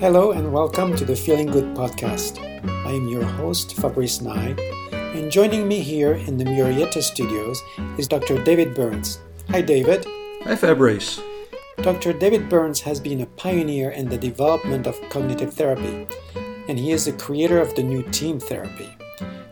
[0.00, 2.40] Hello and welcome to the Feeling Good podcast.
[2.86, 4.56] I am your host, Fabrice Nye,
[4.92, 7.62] and joining me here in the Murrieta studios
[7.98, 8.42] is Dr.
[8.42, 9.18] David Burns.
[9.50, 10.06] Hi, David.
[10.44, 11.20] Hi, Fabrice.
[11.82, 12.14] Dr.
[12.14, 16.08] David Burns has been a pioneer in the development of cognitive therapy,
[16.66, 18.88] and he is the creator of the new team therapy.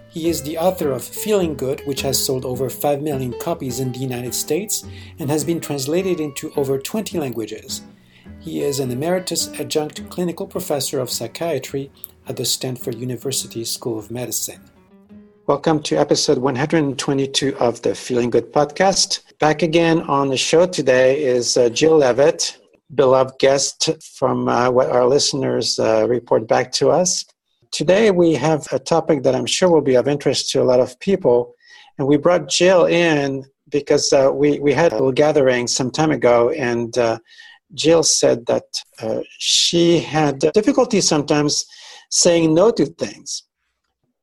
[0.08, 3.92] He is the author of Feeling Good, which has sold over 5 million copies in
[3.92, 4.86] the United States
[5.18, 7.82] and has been translated into over 20 languages.
[8.40, 11.90] He is an emeritus adjunct clinical professor of psychiatry
[12.28, 14.62] at the Stanford University School of Medicine.
[15.46, 19.22] Welcome to episode 122 of the Feeling Good podcast.
[19.40, 22.58] Back again on the show today is uh, Jill Levitt,
[22.94, 27.24] beloved guest from uh, what our listeners uh, report back to us.
[27.72, 30.78] Today we have a topic that I'm sure will be of interest to a lot
[30.78, 31.56] of people,
[31.98, 36.12] and we brought Jill in because uh, we, we had a little gathering some time
[36.12, 37.18] ago, and uh,
[37.74, 38.64] Jill said that
[39.00, 41.66] uh, she had difficulty sometimes
[42.10, 43.44] saying no to things.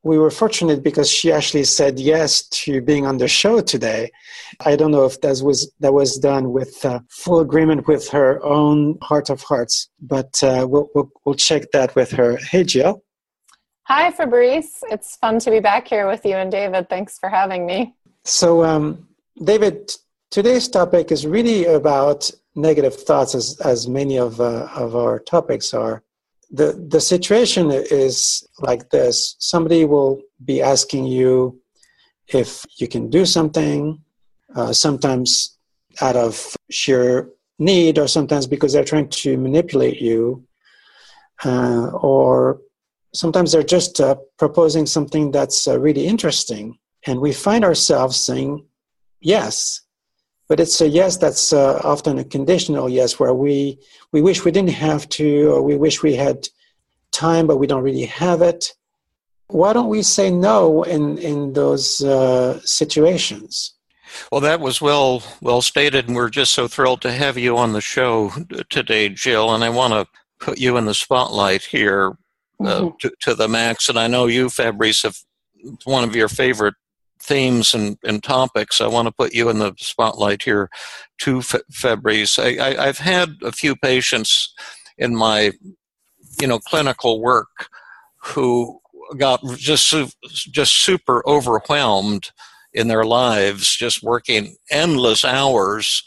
[0.04, 4.12] We were fortunate because she actually said yes to being on the show today.
[4.64, 8.44] I don't know if that was that was done with uh, full agreement with her
[8.44, 12.38] own heart of hearts, but uh, we'll, we'll we'll check that with her.
[12.38, 13.04] Hey, Jill.
[13.88, 14.84] Hi, Fabrice.
[14.90, 16.90] It's fun to be back here with you and David.
[16.90, 17.96] Thanks for having me.
[18.24, 19.08] So, um,
[19.44, 19.92] David,
[20.36, 25.74] today's topic is really about negative thoughts, as, as many of, uh, of our topics
[25.74, 26.04] are.
[26.52, 31.62] The, the situation is like this somebody will be asking you
[32.28, 34.02] if you can do something,
[34.54, 35.58] uh, sometimes
[36.02, 40.44] out of sheer need, or sometimes because they're trying to manipulate you,
[41.46, 42.60] uh, or
[43.14, 46.78] sometimes they're just uh, proposing something that's uh, really interesting.
[47.08, 48.66] And we find ourselves saying
[49.22, 49.85] yes
[50.48, 53.80] but it's a yes that's uh, often a conditional yes where we
[54.12, 56.48] we wish we didn't have to or we wish we had
[57.12, 58.74] time but we don't really have it.
[59.48, 63.74] Why don't we say no in in those uh, situations?
[64.32, 67.74] Well that was well well stated and we're just so thrilled to have you on
[67.74, 68.32] the show
[68.70, 70.06] today jill and i want to
[70.40, 72.18] put you in the spotlight here
[72.62, 72.96] uh, mm-hmm.
[73.02, 73.90] to, to the max.
[73.90, 75.18] And i know you fabrice have
[75.84, 76.76] one of your favorite
[77.20, 80.70] themes and, and topics, I want to put you in the spotlight here
[81.18, 82.38] too, Fabrice.
[82.40, 84.54] I, I, have had a few patients
[84.98, 85.52] in my,
[86.40, 87.70] you know, clinical work
[88.18, 88.80] who
[89.18, 89.94] got just
[90.30, 92.32] just super overwhelmed
[92.74, 96.04] in their lives, just working endless hours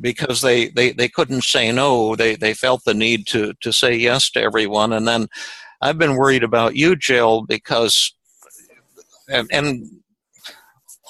[0.00, 2.16] because they, they, they couldn't say no.
[2.16, 5.28] They they felt the need to to say yes to everyone, and then
[5.80, 8.14] I've been worried about you, Jill, because
[9.28, 10.01] and, and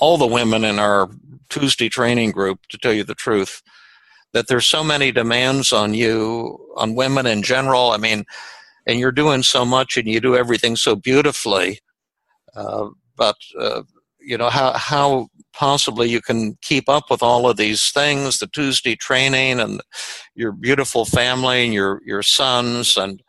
[0.03, 1.09] all the women in our
[1.49, 3.63] Tuesday training group, to tell you the truth,
[4.33, 7.93] that there's so many demands on you, on women in general.
[7.93, 8.25] I mean,
[8.85, 11.79] and you're doing so much and you do everything so beautifully.
[12.57, 13.83] Uh, but, uh,
[14.19, 18.49] you know, how, how possibly you can keep up with all of these things the
[18.49, 19.81] Tuesday training and
[20.35, 23.23] your beautiful family and your, your sons and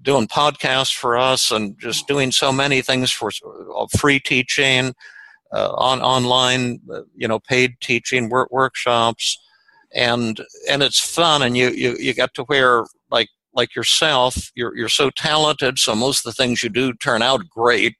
[0.00, 3.30] doing podcasts for us and just doing so many things for
[3.76, 4.94] uh, free teaching
[5.52, 9.38] on online, uh, you know, paid teaching work, workshops,
[9.94, 14.76] and and it's fun, and you you you get to where like like yourself, you're
[14.76, 17.94] you're so talented, so most of the things you do turn out great,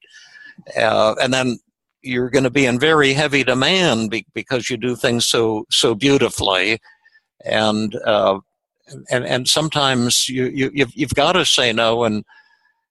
[0.77, 1.57] uh, and then
[2.01, 5.95] you're going to be in very heavy demand be, because you do things so so
[5.95, 6.79] beautifully,
[7.45, 8.39] and uh,
[9.11, 12.23] and and sometimes you you you've, you've got to say no and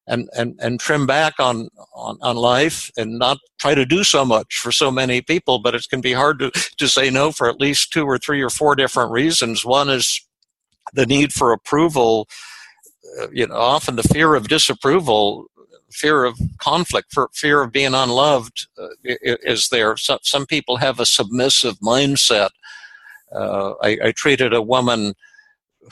[0.09, 4.25] and, and, and trim back on, on, on life and not try to do so
[4.25, 5.59] much for so many people.
[5.59, 8.43] But it can be hard to, to say no for at least two or three
[8.43, 9.65] or four different reasons.
[9.65, 10.21] One is
[10.95, 12.29] the need for approval.
[13.21, 15.47] Uh, you know, often the fear of disapproval,
[15.91, 19.97] fear of conflict, fear of being unloved uh, is there.
[19.97, 22.51] So, some people have a submissive mindset.
[23.35, 25.15] Uh, I, I treated a woman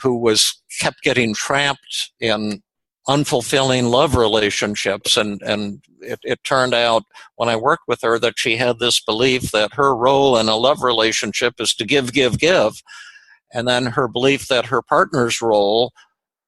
[0.01, 2.61] who was kept getting trapped in
[3.07, 5.17] unfulfilling love relationships.
[5.17, 7.03] And and it, it turned out
[7.35, 10.55] when i worked with her that she had this belief that her role in a
[10.55, 12.81] love relationship is to give give give.
[13.53, 15.93] And then her belief that her partner's role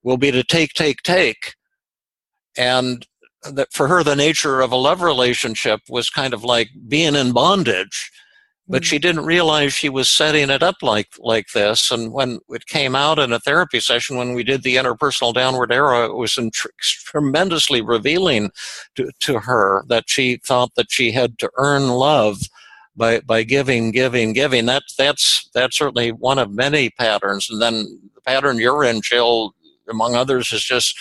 [0.03, 1.55] will be to take take take.
[2.57, 3.07] And
[3.49, 7.31] that for her the nature of a love relationship was kind of like being in
[7.31, 8.11] bondage
[8.71, 12.65] but she didn't realize she was setting it up like like this and when it
[12.67, 16.37] came out in a therapy session when we did the interpersonal downward arrow it was
[16.53, 18.51] tr- tremendously revealing
[18.95, 22.41] to, to her that she thought that she had to earn love
[22.95, 27.85] by by giving giving giving that that's that's certainly one of many patterns and then
[28.13, 29.53] the pattern you're in jill
[29.89, 30.97] among others, is just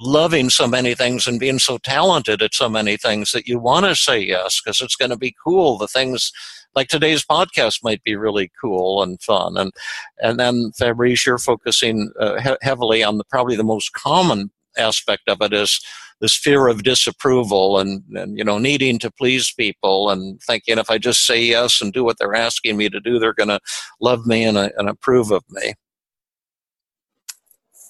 [0.00, 3.86] loving so many things and being so talented at so many things that you want
[3.86, 5.78] to say yes because it's going to be cool.
[5.78, 6.32] The things
[6.74, 9.56] like today's podcast might be really cool and fun.
[9.56, 9.72] And
[10.18, 15.28] and then Fabrice, you're focusing uh, he- heavily on the probably the most common aspect
[15.28, 15.80] of it is
[16.20, 20.90] this fear of disapproval and, and you know needing to please people and thinking if
[20.90, 23.60] I just say yes and do what they're asking me to do, they're going to
[24.00, 25.74] love me and, uh, and approve of me.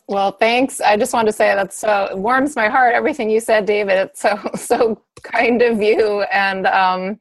[0.06, 0.80] Well, thanks.
[0.80, 2.94] I just want to say that so it warms my heart.
[2.94, 3.94] Everything you said, David.
[3.94, 7.20] It's so so kind of you, and um,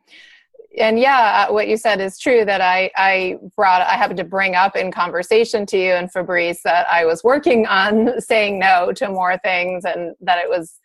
[0.80, 2.46] and yeah, uh, what you said is true.
[2.46, 6.62] That I I brought I happened to bring up in conversation to you and Fabrice
[6.64, 10.80] that I was working on saying no to more things, and that it was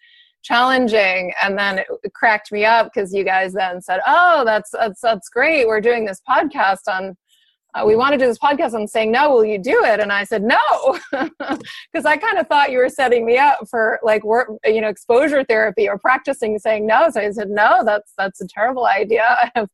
[0.44, 5.00] challenging and then it cracked me up because you guys then said oh that's that's
[5.00, 7.16] that's great we're doing this podcast on
[7.74, 10.00] uh, we want to do this podcast i'm saying no will you do it?
[10.00, 10.98] And i said no.
[11.92, 14.88] Because i kind of thought you were setting me up for like work you know
[14.88, 17.10] exposure therapy or practicing saying no.
[17.10, 19.24] So i said no that's that's a terrible idea.
[19.42, 19.68] I have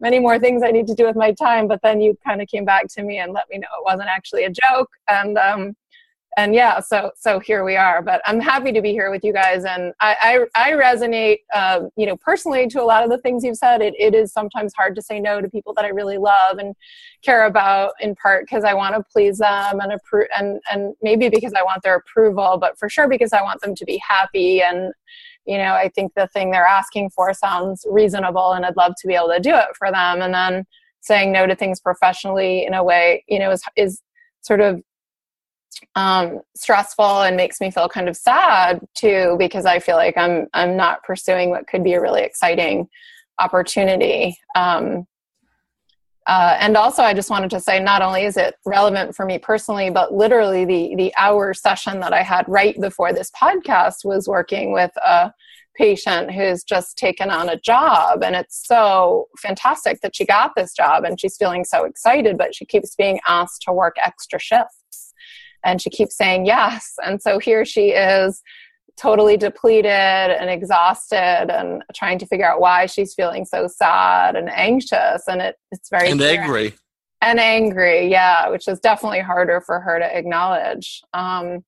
[0.00, 1.68] many more things i need to do with my time.
[1.68, 4.08] But then you kind of came back to me and let me know it wasn't
[4.08, 4.90] actually a joke.
[5.08, 5.76] And um
[6.36, 9.32] and yeah so so here we are but i'm happy to be here with you
[9.32, 9.64] guys.
[9.64, 13.42] And i i, I resonate um, you know personally to a lot of the things
[13.42, 13.80] you've said.
[13.80, 16.74] It, it is sometimes hard to say no to people that i really love and
[17.22, 21.28] care about in part because i want to please them and approve and and maybe
[21.28, 24.62] because i want their approval but for sure because i want them to be happy.
[24.62, 24.92] And
[25.46, 29.08] you know i think the thing they're asking for sounds reasonable and i'd love to
[29.08, 30.20] be able to do it for them.
[30.20, 30.66] And then
[31.00, 34.02] saying no to things professionally in a way you know is is
[34.42, 34.82] sort of
[35.94, 40.46] um, stressful and makes me feel kind of sad too because I feel like I'm
[40.54, 42.88] I'm not pursuing what could be a really exciting
[43.38, 44.36] opportunity.
[44.54, 45.06] Um,
[46.26, 49.38] uh, and also, I just wanted to say, not only is it relevant for me
[49.38, 54.26] personally, but literally the the hour session that I had right before this podcast was
[54.26, 55.32] working with a
[55.76, 60.74] patient who's just taken on a job, and it's so fantastic that she got this
[60.74, 65.05] job, and she's feeling so excited, but she keeps being asked to work extra shifts
[65.66, 66.94] and she keeps saying yes.
[67.04, 68.40] And so here she is
[68.96, 74.48] totally depleted and exhausted and trying to figure out why she's feeling so sad and
[74.48, 75.24] anxious.
[75.28, 76.40] And it, it's very and clear.
[76.40, 76.74] angry.
[77.20, 81.02] And angry yeah which is definitely harder for her to acknowledge.
[81.12, 81.64] Um,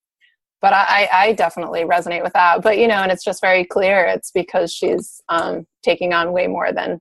[0.61, 2.63] but I, I definitely resonate with that.
[2.63, 6.47] But you know and it's just very clear it's because she's um, taking on way
[6.47, 7.01] more than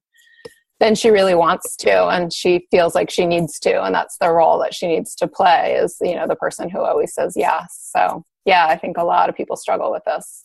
[0.79, 4.31] than she really wants to and she feels like she needs to and that's the
[4.31, 7.91] role that she needs to play is you know the person who always says yes.
[7.95, 10.43] So yeah i think a lot of people struggle with this.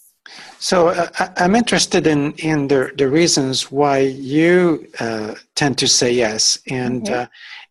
[0.58, 6.12] So uh, i'm interested in in the the reasons why you uh, tend to say
[6.12, 7.23] yes and mm-hmm.
[7.23, 7.26] uh,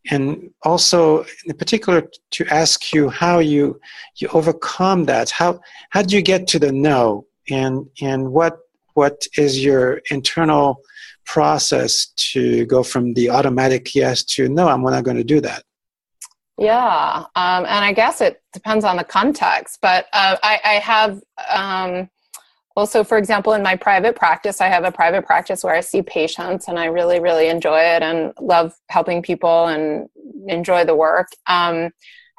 [0.09, 3.79] and also in particular to ask you how you
[4.15, 5.29] you overcome that.
[5.29, 5.59] How
[5.91, 7.25] how do you get to the no?
[7.49, 8.59] And and what
[8.93, 10.81] what is your internal
[11.25, 15.63] process to go from the automatic yes to no, I'm not going to do that?
[16.57, 21.19] Yeah, um, and I guess it depends on the context, but uh, I, I, have
[21.50, 22.07] um,
[22.75, 26.03] also, for example, in my private practice, I have a private practice where I see
[26.03, 30.07] patients, and I really, really enjoy it and love helping people and
[30.47, 31.30] enjoy the work.
[31.47, 31.90] Um,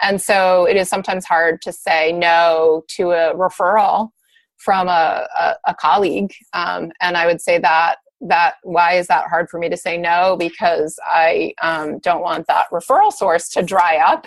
[0.01, 4.11] and so, it is sometimes hard to say no to a referral
[4.57, 9.29] from a, a, a colleague, um, and I would say that that why is that
[9.29, 10.37] hard for me to say no?
[10.39, 14.27] Because i um, don't want that referral source to dry up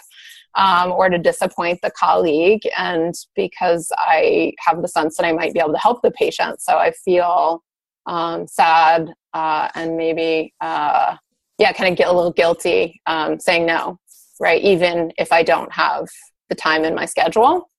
[0.56, 2.62] um, or to disappoint the colleague.
[2.78, 6.62] And because i have the sense that i might be able to help the patient
[6.62, 7.64] so i feel
[8.08, 11.16] um, sad uh, and maybe uh,
[11.58, 14.00] yeah kind of get a little guilty um, saying no
[14.40, 14.62] right?
[14.62, 16.08] Even if i don't have
[16.50, 17.70] the time in my schedule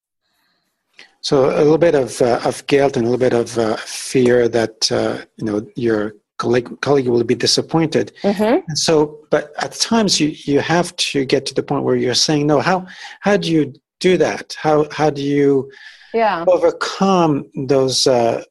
[1.27, 4.47] so a little bit of uh, of guilt and a little bit of uh, fear
[4.47, 8.13] that uh, you know your colleague, colleague will be disappointed.
[8.23, 8.59] Mm-hmm.
[8.65, 12.23] And so, but at times you you have to get to the point where you're
[12.27, 12.61] saying no.
[12.61, 12.87] How
[13.19, 14.55] how do you do that?
[14.57, 15.69] How how do you
[16.13, 16.45] yeah.
[16.47, 18.45] overcome those uh,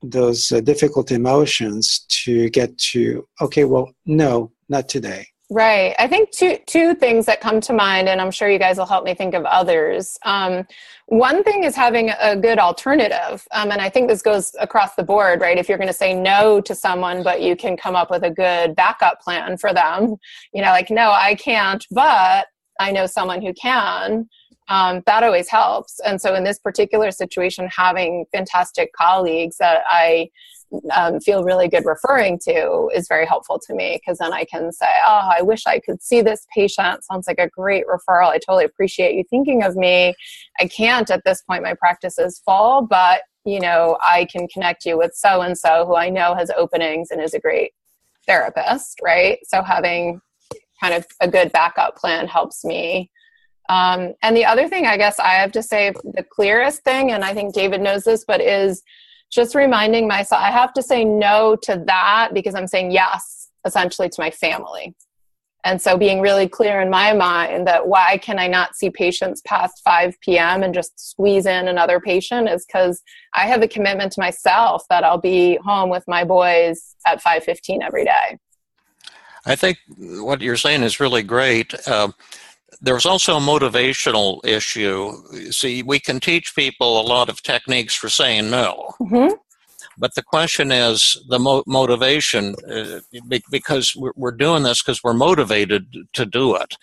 [0.00, 3.64] those uh, difficult emotions to get to okay?
[3.64, 5.26] Well, no, not today.
[5.52, 5.94] Right.
[5.98, 8.86] I think two two things that come to mind, and I'm sure you guys will
[8.86, 10.18] help me think of others.
[10.24, 10.66] Um,
[11.08, 15.02] one thing is having a good alternative, um, and I think this goes across the
[15.02, 15.58] board, right?
[15.58, 18.30] If you're going to say no to someone, but you can come up with a
[18.30, 20.16] good backup plan for them,
[20.54, 22.46] you know, like no, I can't, but
[22.80, 24.30] I know someone who can.
[24.68, 26.00] Um, that always helps.
[26.00, 30.30] And so, in this particular situation, having fantastic colleagues that I
[30.94, 34.72] um, feel really good referring to is very helpful to me because then I can
[34.72, 37.04] say, Oh, I wish I could see this patient.
[37.04, 38.28] Sounds like a great referral.
[38.28, 40.14] I totally appreciate you thinking of me.
[40.58, 44.84] I can't at this point, my practice is full, but you know, I can connect
[44.84, 47.72] you with so and so who I know has openings and is a great
[48.26, 49.38] therapist, right?
[49.44, 50.20] So having
[50.80, 53.10] kind of a good backup plan helps me.
[53.68, 57.24] Um, and the other thing, I guess I have to say, the clearest thing, and
[57.24, 58.82] I think David knows this, but is
[59.32, 64.08] just reminding myself I have to say no to that because I'm saying yes essentially
[64.08, 64.94] to my family.
[65.64, 69.40] And so being really clear in my mind that why can I not see patients
[69.46, 70.64] past 5 p.m.
[70.64, 73.00] and just squeeze in another patient is because
[73.34, 77.80] I have a commitment to myself that I'll be home with my boys at 5:15
[77.82, 78.38] every day.
[79.46, 81.74] I think what you're saying is really great.
[81.86, 82.10] Uh,
[82.80, 85.12] there's also a motivational issue.
[85.50, 88.94] See, we can teach people a lot of techniques for saying no.
[89.00, 89.34] Mm-hmm.
[89.98, 93.00] But the question is the mo- motivation, uh,
[93.50, 96.74] because we're, we're doing this because we're motivated to do it.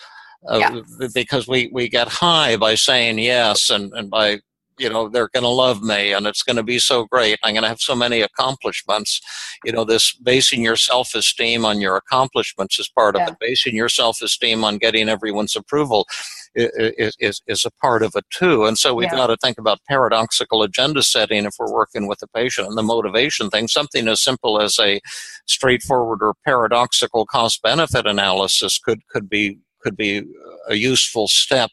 [0.48, 1.08] Uh, yeah.
[1.14, 4.40] Because we, we get high by saying yes and, and by
[4.80, 7.38] you know they're going to love me and it's going to be so great.
[7.44, 9.22] I'm going to have so many accomplishments.
[9.64, 13.24] You know this basing your self-esteem on your accomplishments is part yeah.
[13.24, 13.40] of it.
[13.40, 16.08] Basing your self-esteem on getting everyone's approval
[16.56, 18.66] is, is, is a part of it too.
[18.66, 19.18] And so we've yeah.
[19.18, 22.84] got to think about paradoxical agenda setting if we're working with a patient and the
[22.84, 23.68] motivation thing.
[23.68, 25.00] Something as simple as a
[25.48, 30.24] straightforward or paradoxical cost benefit analysis could could be could be
[30.68, 31.72] a useful step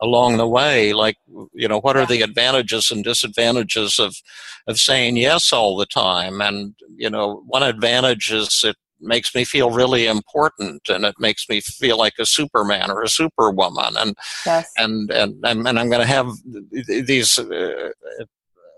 [0.00, 1.16] along the way like
[1.52, 4.14] you know what are the advantages and disadvantages of
[4.66, 6.40] of saying yes all the time?
[6.40, 11.48] And you know one advantage is it makes me feel really important and it makes
[11.48, 13.96] me feel like a superman or a superwoman.
[13.96, 14.70] And yes.
[14.76, 16.28] and, and and and I'm going to have
[16.86, 17.90] these uh,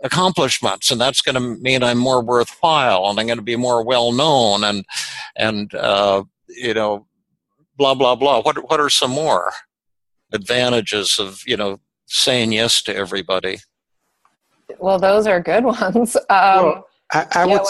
[0.02, 3.84] accomplishments and that's going to mean I'm more worthwhile and I'm going to be more
[3.84, 4.84] well known and
[5.36, 7.06] and uh, you know
[7.76, 8.42] blah blah blah.
[8.42, 9.52] What what are some more
[10.32, 13.58] advantages of you know saying yes to everybody?
[14.78, 16.16] Well, those are good ones.
[16.16, 17.60] Um, well, I, I would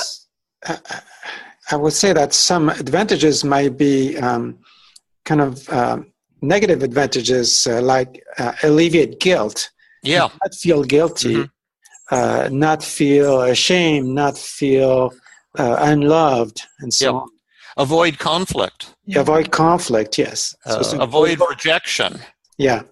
[0.64, 1.00] I,
[1.70, 4.58] I, would say that some advantages might be um,
[5.25, 5.98] kind of uh,
[6.42, 9.70] negative advantages, uh, like uh, alleviate guilt.
[10.02, 11.44] Yeah, not feel guilty, mm-hmm.
[12.08, 15.12] Uh, not feel ashamed, not feel
[15.58, 17.14] uh, unloved, and so yep.
[17.14, 17.28] on.
[17.78, 18.94] Avoid conflict.
[19.14, 20.16] avoid conflict.
[20.16, 20.54] Yes.
[20.64, 22.20] So avoid rejection.
[22.58, 22.82] Yeah.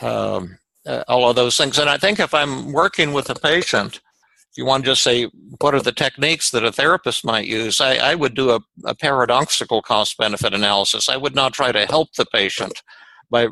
[0.00, 1.78] Um, uh, all of those things.
[1.78, 5.24] And I think if I'm working with a patient, if you want to just say
[5.60, 8.94] what are the techniques that a therapist might use, I, I would do a, a
[8.94, 11.08] paradoxical cost benefit analysis.
[11.08, 12.82] I would not try to help the patient
[13.30, 13.48] by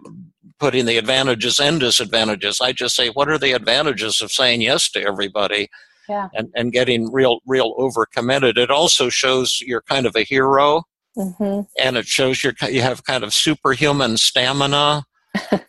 [0.58, 2.60] putting the advantages and disadvantages.
[2.60, 5.70] I just say, what are the advantages of saying yes to everybody?
[6.08, 6.28] Yeah.
[6.34, 8.58] And, and getting real real overcommitted.
[8.58, 10.82] It also shows you're kind of a hero,
[11.16, 11.60] mm-hmm.
[11.80, 15.04] and it shows you you have kind of superhuman stamina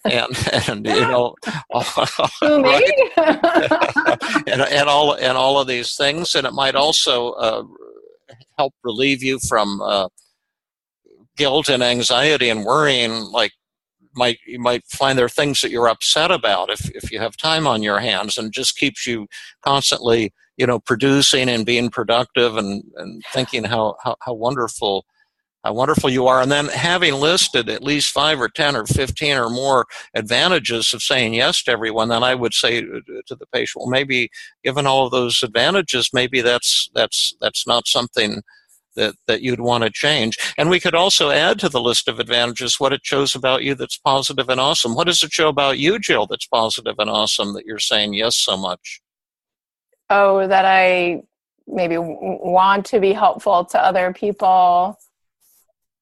[0.05, 0.35] and
[0.67, 1.35] and you know
[4.47, 7.63] and, and all and all of these things and it might also uh,
[8.57, 10.07] help relieve you from uh,
[11.37, 13.51] guilt and anxiety and worrying like
[14.15, 17.37] might you might find there are things that you're upset about if, if you have
[17.37, 19.27] time on your hands and just keeps you
[19.63, 25.05] constantly you know producing and being productive and, and thinking how, how, how wonderful
[25.63, 26.41] how wonderful you are.
[26.41, 31.03] And then having listed at least five or 10 or 15 or more advantages of
[31.03, 34.30] saying yes to everyone, then I would say to the patient, well, maybe
[34.63, 38.41] given all of those advantages, maybe that's, that's, that's not something
[38.96, 40.38] that, that you'd want to change.
[40.58, 43.75] And we could also add to the list of advantages what it shows about you
[43.75, 44.96] that's positive and awesome.
[44.96, 48.38] What does it show about you, Jill, that's positive and awesome that you're saying yes
[48.38, 49.01] so much?
[50.10, 51.22] Oh, that I
[51.68, 54.98] maybe want to be helpful to other people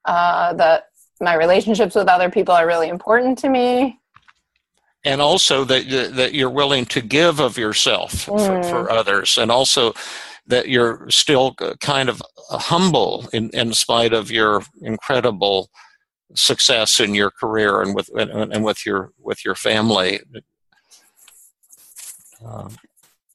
[0.09, 0.89] uh, that
[1.21, 3.99] my relationships with other people are really important to me.
[5.05, 8.63] And also that that you're willing to give of yourself mm.
[8.63, 9.37] for, for, others.
[9.37, 9.93] And also
[10.47, 15.69] that you're still kind of humble in, in spite of your incredible
[16.33, 20.19] success in your career and with and, and with your with your family.
[22.43, 22.75] Um,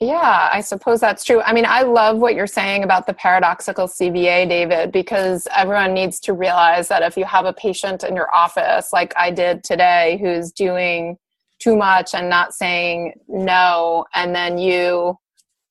[0.04, 1.40] yeah, I suppose that's true.
[1.40, 6.20] I mean, I love what you're saying about the paradoxical CBA, David, because everyone needs
[6.20, 10.18] to realize that if you have a patient in your office, like I did today,
[10.20, 11.16] who's doing
[11.58, 15.16] too much and not saying no, and then you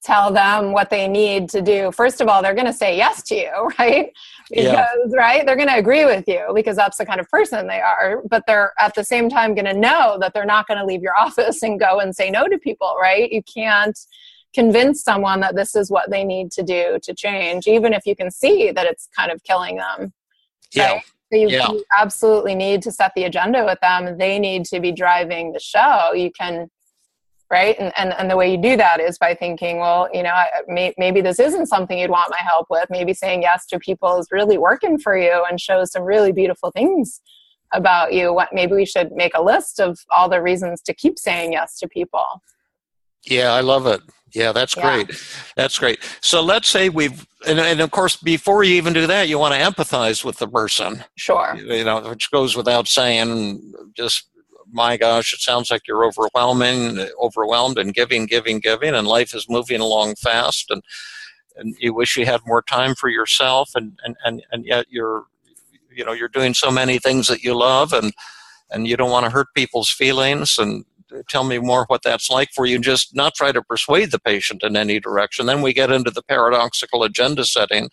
[0.03, 3.23] tell them what they need to do, first of all, they're going to say yes
[3.23, 4.11] to you, right?
[4.49, 4.87] Because, yeah.
[5.11, 8.21] right, they're going to agree with you because that's the kind of person they are.
[8.29, 11.01] But they're at the same time going to know that they're not going to leave
[11.01, 13.31] your office and go and say no to people, right?
[13.31, 13.97] You can't
[14.53, 18.15] convince someone that this is what they need to do to change, even if you
[18.15, 20.13] can see that it's kind of killing them.
[20.71, 20.93] Yeah.
[20.93, 21.01] Right?
[21.31, 21.71] So you, yeah.
[21.71, 24.19] you absolutely need to set the agenda with them.
[24.19, 26.13] They need to be driving the show.
[26.13, 26.69] You can
[27.49, 27.75] right?
[27.79, 30.47] And, and and the way you do that is by thinking well you know I,
[30.67, 32.87] may, maybe this isn't something you'd want my help with.
[32.89, 36.71] Maybe saying yes to people is really working for you and shows some really beautiful
[36.71, 37.21] things
[37.73, 38.33] about you.
[38.33, 41.77] What maybe we should make a list of all the reasons to keep saying yes
[41.79, 42.25] to people.
[43.23, 44.01] Yeah i love it.
[44.33, 44.95] Yeah that's yeah.
[44.95, 45.11] great.
[45.55, 45.99] That's great.
[46.21, 49.53] So let's say we've and, and of course before you even do that you want
[49.53, 51.03] to empathize with the person.
[51.15, 51.55] Sure.
[51.55, 54.29] You know which goes without saying just
[54.73, 59.49] my gosh, it sounds like you're overwhelming, overwhelmed and giving, giving, giving, and life is
[59.49, 60.81] moving along fast, and
[61.55, 65.25] and you wish you had more time for yourself, and and and, and yet you're,
[65.91, 68.11] you know, you're doing so many things that you love, and
[68.71, 70.83] and you don't want to hurt people's feelings, and
[71.29, 72.79] tell me more what that's like for you.
[72.79, 75.45] Just not try to persuade the patient in any direction.
[75.45, 77.89] Then we get into the paradoxical agenda setting.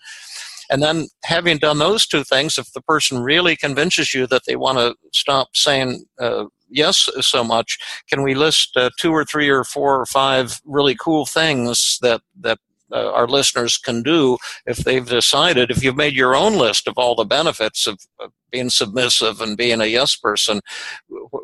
[0.70, 4.54] And then, having done those two things, if the person really convinces you that they
[4.54, 9.48] want to stop saying uh, yes so much, can we list uh, two or three
[9.48, 12.58] or four or five really cool things that that
[12.92, 14.36] uh, our listeners can do
[14.66, 18.32] if they've decided, if you've made your own list of all the benefits of, of
[18.50, 20.60] being submissive and being a yes person,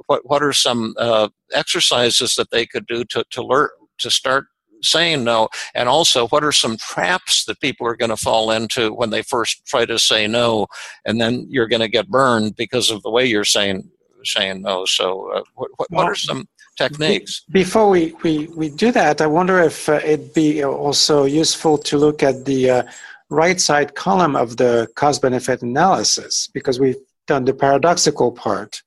[0.06, 3.68] what, what are some uh, exercises that they could do to, to learn
[3.98, 4.46] to start
[4.82, 5.48] saying no?
[5.74, 9.22] And also what are some traps that people are going to fall into when they
[9.22, 10.66] first try to say no
[11.04, 13.90] and then you're going to get burned because of the way you're saying
[14.26, 14.84] saying no.
[14.84, 17.42] So uh, what, what, well, what, are some techniques?
[17.50, 21.96] before we, we, we do that i wonder if uh, it'd be also useful to
[21.96, 22.82] look at the uh,
[23.30, 28.82] right side column of the cost benefit analysis because we've done the paradoxical part.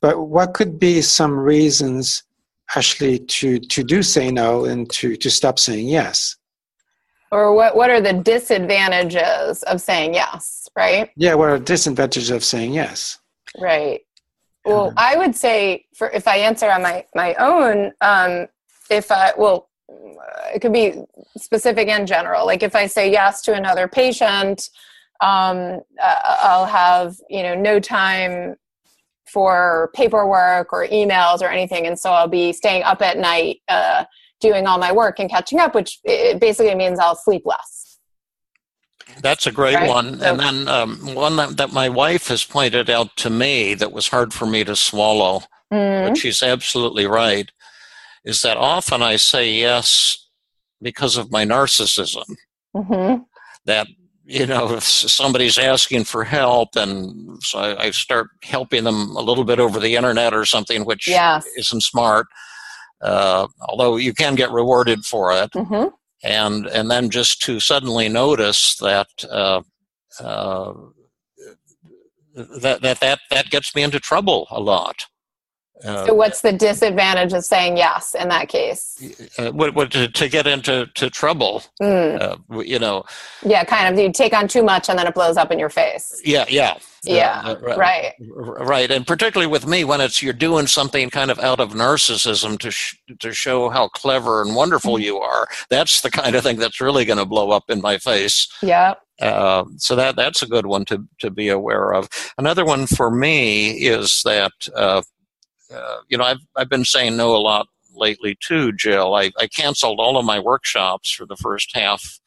[0.00, 2.24] But what could be some reasons
[2.74, 6.36] actually to to do say no and to to stop saying yes?
[7.30, 11.10] Or what what are the disadvantages of saying yes right?
[11.16, 13.18] Yeah what are the disadvantages of saying yes?
[13.58, 14.00] Right
[14.64, 18.46] well i would say for if i answer on my my own um
[18.90, 19.68] if i well
[20.54, 20.94] it could be
[21.36, 22.46] specific and general.
[22.46, 24.70] Like if i say yes to another patient
[25.20, 28.56] um, uh, i'll have you know no time
[29.26, 31.86] for paperwork or emails or anything.
[31.86, 34.04] And so i'll be staying up at night uh,
[34.40, 37.81] doing all my work and catching up which basically means i'll sleep less
[39.20, 39.88] that's a great right?
[39.88, 43.74] one so, and then um, one that, that, my wife has pointed out to me
[43.74, 45.40] that was hard for me to swallow
[45.72, 46.08] mm-hmm.
[46.08, 47.50] but she's absolutely right
[48.24, 50.28] is that often i say yes
[50.80, 52.24] because of my narcissism
[52.74, 53.22] mm-hmm.
[53.64, 53.86] that
[54.24, 59.20] you know, if somebody's asking for help, and so I, I, start helping them a
[59.20, 61.44] little bit over the internet or something, which yes.
[61.56, 62.26] isn't smart.
[63.02, 65.88] Uh, although you can get rewarded for it, mm-hmm.
[66.22, 69.62] And and then just to suddenly notice that uh,
[70.20, 70.72] uh,
[72.34, 74.96] that that that that gets me into trouble a lot.
[75.84, 79.30] Uh, so what's the disadvantage of saying yes in that case?
[79.36, 82.20] Uh, what, what, to, to, get into to trouble, mm.
[82.20, 83.02] uh, you know.
[83.44, 84.00] Yeah, kind of.
[84.00, 86.20] You take on too much and then it blows up in your face.
[86.24, 86.78] Yeah, yeah.
[87.04, 88.12] Yeah, uh, right.
[88.20, 92.58] Right, and particularly with me when it's you're doing something kind of out of narcissism
[92.60, 95.02] to sh- to show how clever and wonderful mm.
[95.02, 95.48] you are.
[95.68, 98.46] That's the kind of thing that's really going to blow up in my face.
[98.62, 98.94] Yeah.
[99.20, 102.08] Uh, so that that's a good one to to be aware of.
[102.38, 105.02] Another one for me is that uh,
[105.74, 109.14] uh, you know, I've, I've been saying no a lot lately too, Jill.
[109.14, 112.20] I, I canceled all of my workshops for the first half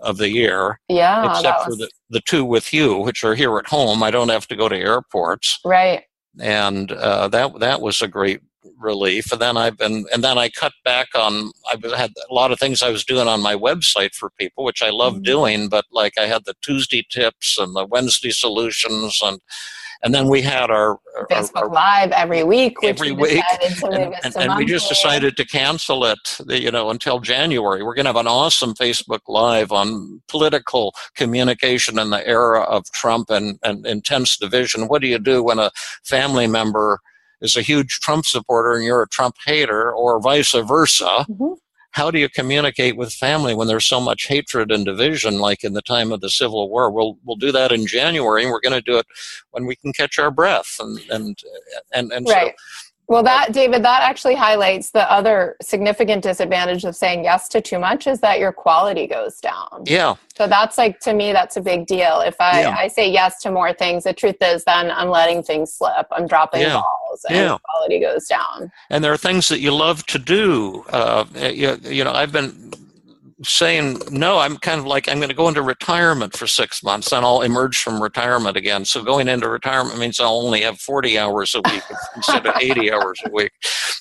[0.00, 0.80] of the year.
[0.88, 1.30] Yeah.
[1.30, 4.02] Except for the, the two with you, which are here at home.
[4.02, 5.58] I don't have to go to airports.
[5.64, 6.04] Right.
[6.38, 8.40] And uh, that that was a great
[8.78, 9.32] relief.
[9.32, 12.58] And then I've been and then I cut back on I've had a lot of
[12.58, 15.22] things I was doing on my website for people, which I love mm-hmm.
[15.22, 19.40] doing, but like I had the Tuesday tips and the Wednesday solutions and
[20.02, 20.98] and then we had our,
[21.30, 23.42] Facebook our, Live every week, every week,
[23.84, 27.82] and, and, and we just decided to cancel it, you know, until January.
[27.82, 32.90] We're going to have an awesome Facebook Live on political communication in the era of
[32.92, 34.88] Trump and, and intense division.
[34.88, 35.70] What do you do when a
[36.02, 37.00] family member
[37.42, 41.26] is a huge Trump supporter and you're a Trump hater, or vice versa?
[41.28, 41.52] Mm-hmm
[41.92, 45.72] how do you communicate with family when there's so much hatred and division like in
[45.72, 48.72] the time of the civil war we'll we'll do that in january and we're going
[48.72, 49.06] to do it
[49.50, 51.38] when we can catch our breath and and
[51.92, 52.54] and, and right.
[52.56, 52.64] so
[53.10, 57.80] well, that, David, that actually highlights the other significant disadvantage of saying yes to too
[57.80, 59.82] much is that your quality goes down.
[59.84, 60.14] Yeah.
[60.36, 62.20] So that's like, to me, that's a big deal.
[62.20, 62.76] If I, yeah.
[62.78, 66.06] I say yes to more things, the truth is then I'm letting things slip.
[66.12, 66.74] I'm dropping yeah.
[66.74, 67.58] balls falls and Yeah.
[67.64, 68.70] quality goes down.
[68.90, 70.84] and there are things that you love to do.
[70.90, 72.72] Uh, you, you know, I've been
[73.42, 74.38] saying no.
[74.38, 77.40] I'm kind of like I'm going to go into retirement for six months, and I'll
[77.42, 78.84] emerge from retirement again.
[78.84, 81.82] So going into retirement means I'll only have 40 hours a week
[82.16, 83.52] instead of 80 hours a week.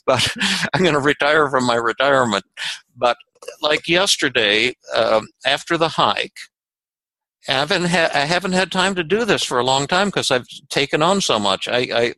[0.06, 0.28] But
[0.74, 2.44] I'm going to retire from my retirement.
[2.98, 3.18] But
[3.62, 6.38] like yesterday, um, after the hike.
[7.48, 10.30] I haven't, ha- I haven't had time to do this for a long time because
[10.30, 11.68] I've taken on so much.
[11.70, 12.14] I, I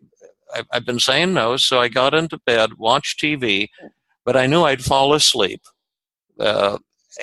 [0.55, 3.67] I've, I've been saying no, so I got into bed, watched TV,
[4.25, 5.61] but I knew I'd fall asleep,
[6.39, 6.77] uh,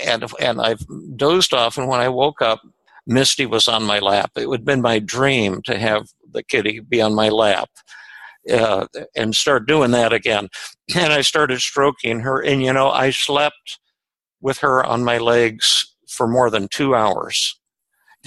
[0.05, 0.85] and and I've
[1.17, 1.79] dozed off.
[1.79, 2.61] And when I woke up,
[3.07, 4.33] Misty was on my lap.
[4.37, 7.69] It would have been my dream to have the kitty be on my lap,
[8.53, 8.87] uh,
[9.17, 10.49] and start doing that again.
[10.97, 13.79] And I started stroking her, and you know, I slept
[14.41, 17.58] with her on my legs for more than two hours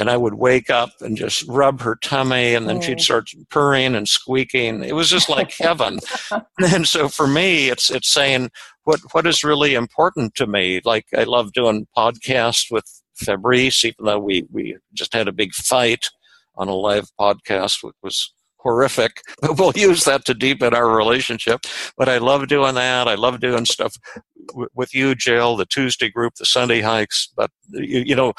[0.01, 3.01] and I would wake up and just rub her tummy, and then she'd Mm.
[3.01, 4.83] start purring and squeaking.
[4.83, 5.99] It was just like heaven.
[6.73, 8.49] And so for me, it's it's saying
[8.83, 10.81] what what is really important to me.
[10.83, 12.85] Like I love doing podcasts with
[13.15, 16.09] Fabrice, even though we we just had a big fight
[16.55, 19.21] on a live podcast, which was horrific.
[19.41, 21.61] But we'll use that to deepen our relationship.
[21.97, 23.07] But I love doing that.
[23.07, 23.95] I love doing stuff
[24.49, 27.27] w- with you, Jill, the Tuesday group, the Sunday hikes.
[27.35, 28.33] But you, you know,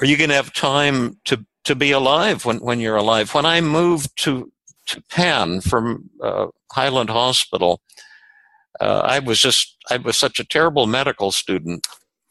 [0.00, 3.34] are you going to have time to to be alive when when you're alive?
[3.34, 4.50] When I moved to
[4.86, 7.80] to Penn from uh, Highland Hospital,
[8.80, 11.86] uh, I was just I was such a terrible medical student.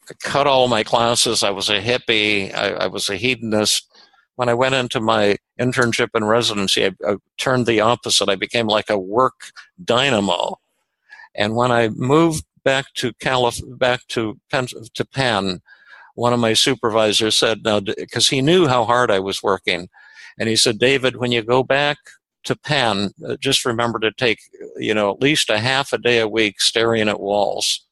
[0.08, 1.42] I cut all my classes.
[1.42, 2.52] I was a hippie.
[2.54, 3.86] I, I was a hedonist.
[4.34, 8.28] When I went into my internship and residency, I, I turned the opposite.
[8.28, 9.52] I became like a work
[9.84, 10.58] dynamo.
[11.34, 15.60] And when I moved back to Calif- back to Penn, to Penn,
[16.20, 19.88] one of my supervisors said, "Now, because he knew how hard I was working,
[20.38, 21.96] and he said, David, when you go back
[22.44, 24.38] to Penn, uh, just remember to take,
[24.76, 27.86] you know, at least a half a day a week staring at walls."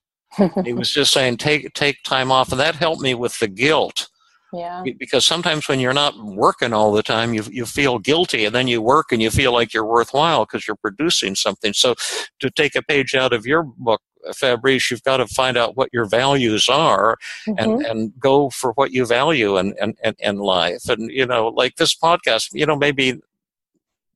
[0.64, 4.08] he was just saying, "Take take time off," and that helped me with the guilt
[4.52, 4.82] yeah.
[4.98, 8.66] Because sometimes when you're not working all the time, you you feel guilty, and then
[8.66, 11.72] you work and you feel like you're worthwhile because you're producing something.
[11.72, 11.94] So,
[12.40, 14.00] to take a page out of your book,
[14.34, 17.54] Fabrice, you've got to find out what your values are Mhm.
[17.58, 20.88] and and go for what you value in, in, in, in life.
[20.88, 23.20] And you know, like this podcast, you know, maybe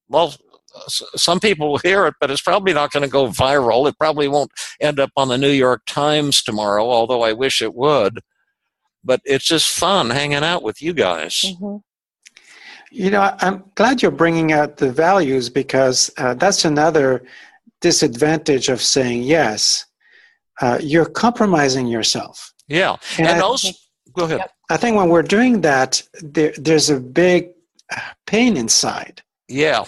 [0.09, 0.35] well,
[1.17, 3.89] some people will hear it, but it's probably not going to go viral.
[3.89, 7.75] It probably won't end up on the New York Times tomorrow, although I wish it
[7.75, 8.21] would.
[9.05, 11.45] But it's just fun hanging out with you guys.
[11.61, 11.83] Mhm.
[12.91, 17.23] You know, I- I'm glad you're bringing out the values because uh, that's another
[17.81, 19.87] disadvantage of saying yes.
[20.61, 22.53] Uh, you're compromising yourself.
[22.69, 23.69] Yeah, And and also
[24.13, 24.43] go ahead.
[24.71, 27.51] I think when we're doing that, there, there's a big
[27.95, 29.23] uh, pain inside.
[29.49, 29.85] Yeah,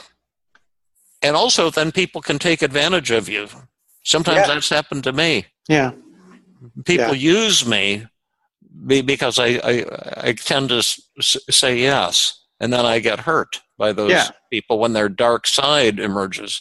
[1.22, 3.48] and also then people can take advantage of you.
[4.04, 4.46] Sometimes Yeah.
[4.54, 5.46] that's happened to me.
[5.68, 5.92] Yeah.
[6.84, 8.06] people use me
[8.86, 9.84] because I, I
[10.28, 10.82] I tend to
[11.52, 14.28] say yes, and then I get hurt by those Yeah.
[14.50, 16.60] people when their dark side emerges.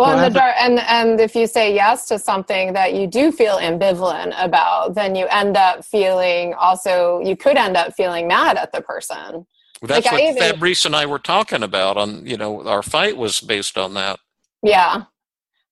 [0.00, 3.30] Well, Well, and, the and and if you say yes to something that you do
[3.30, 8.56] feel ambivalent about, then you end up feeling also you could end up feeling mad
[8.56, 9.46] at the person.
[9.82, 11.98] That's Like, what even- Fabrice and I were talking about.
[11.98, 14.18] On you know, our fight was based on that.
[14.62, 15.02] Yeah.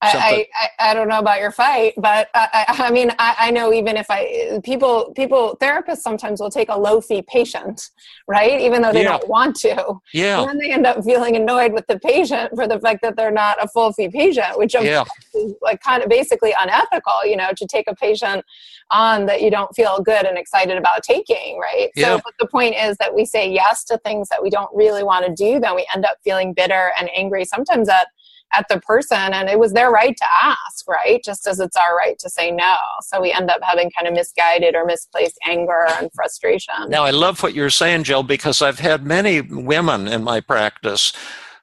[0.00, 0.46] I,
[0.78, 3.72] I, I don't know about your fight, but I, I, I mean I, I know
[3.72, 7.90] even if I people people therapists sometimes will take a low fee patient,
[8.28, 8.61] right?
[8.61, 9.18] Even though they Yeah.
[9.18, 12.68] don't want to, Yeah, and then they end up feeling annoyed with the patient for
[12.68, 16.08] the fact that they're not a full fee patient, which yeah, is like kind of
[16.08, 18.44] basically unethical, you know, to take a patient
[18.90, 21.90] on that you don't feel good and excited about taking, right?
[21.94, 22.16] Yeah.
[22.16, 25.02] So, but the point is that we say yes to things that we don't really
[25.02, 28.06] want to do, then we end up feeling bitter and angry sometimes at
[28.52, 31.22] at the person and it was their right to ask right?
[31.24, 32.76] Just as it's our right to say no.
[33.02, 36.74] So we end up having kind of misguided or misplaced anger and frustration.
[36.88, 41.12] Now, I love what you're saying, Jill, because I've had many women in my practice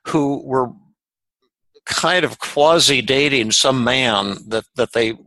[0.07, 0.71] who were
[1.85, 5.17] kind of quasi dating some man that, that they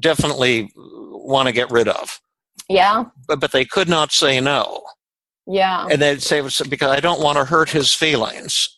[0.00, 2.20] definitely want to get rid of,
[2.68, 3.04] yeah.
[3.28, 4.82] But, but they could not say no.
[5.46, 5.86] yeah.
[5.90, 8.75] And they'd say, because I don't want to hurt his feelings.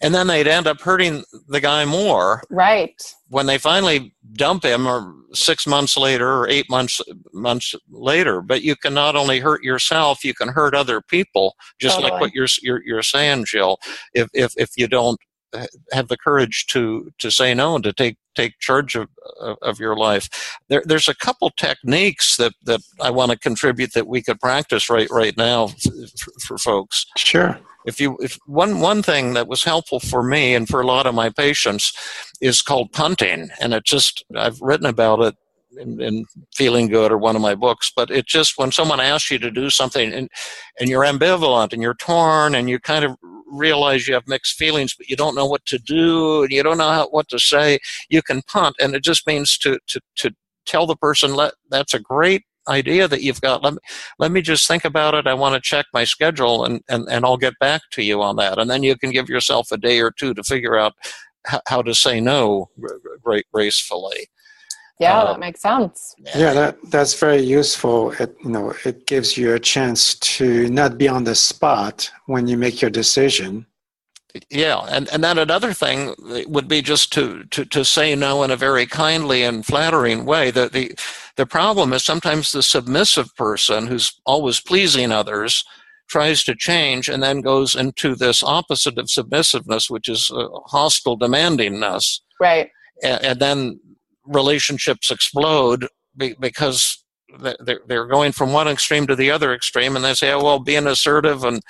[0.00, 3.00] And then they'd end up hurting the guy more right.
[3.28, 7.00] when they finally dump him or six months later or eight months
[7.32, 8.40] months later.
[8.40, 12.32] But you can not only hurt yourself you can hurt other people just like what
[12.34, 13.78] you're, you're you're saying jill
[14.12, 15.18] if if if you don't
[15.92, 19.08] have the courage to to say no and to take take charge of
[19.40, 20.58] of, of your life.
[20.68, 24.90] There, there's a couple techniques that that i want to contribute that we could practice
[24.90, 27.06] right right now for, for folks.
[27.16, 27.58] Sure.
[27.84, 31.06] If you if one one thing that was helpful for me and for a lot
[31.06, 31.92] of my patients
[32.40, 33.50] is called punting.
[33.60, 35.34] And it just i've written about it
[35.78, 39.30] in, in, feeling good or one of my books but it just when someone asks
[39.30, 40.30] you to do something and,
[40.78, 43.16] and you're ambivalent and you're torn and you kind of
[43.54, 46.78] realize you have mixed feelings but you don't know what to do and you don't
[46.78, 48.76] know how, what to say you can punt.
[48.80, 50.34] And it just means to to, to
[50.66, 53.62] tell the person let that's a great idea that you've got.
[53.62, 53.78] Let me
[54.18, 55.26] let me just think about it.
[55.26, 58.36] I want to check my schedule and and, and i'll get back to you on
[58.36, 58.58] that.
[58.58, 60.94] And then you can give yourself a day or two to figure out
[61.66, 62.70] how to say no
[63.22, 64.28] great gracefully.
[65.00, 66.14] Yeah uh, that makes sense.
[66.36, 68.12] yeah that that's very useful.
[68.12, 72.46] It you know it gives you a chance to not be on the spot when
[72.46, 73.66] you make your decision.
[74.50, 76.14] Yeah and and then another thing
[76.46, 80.50] would be just to to to say no in a very kindly and flattering way.
[80.50, 80.94] The the
[81.36, 85.64] the problem is sometimes the submissive person who's always pleasing others
[86.08, 91.18] tries to change and then goes into this opposite of submissiveness which is uh, hostile
[91.18, 92.70] demandingness right
[93.02, 93.80] and, and then
[94.26, 97.04] relationships explode because
[97.60, 100.58] they're, they're going from one extreme to the other extreme and they say oh well
[100.60, 101.60] being assertive and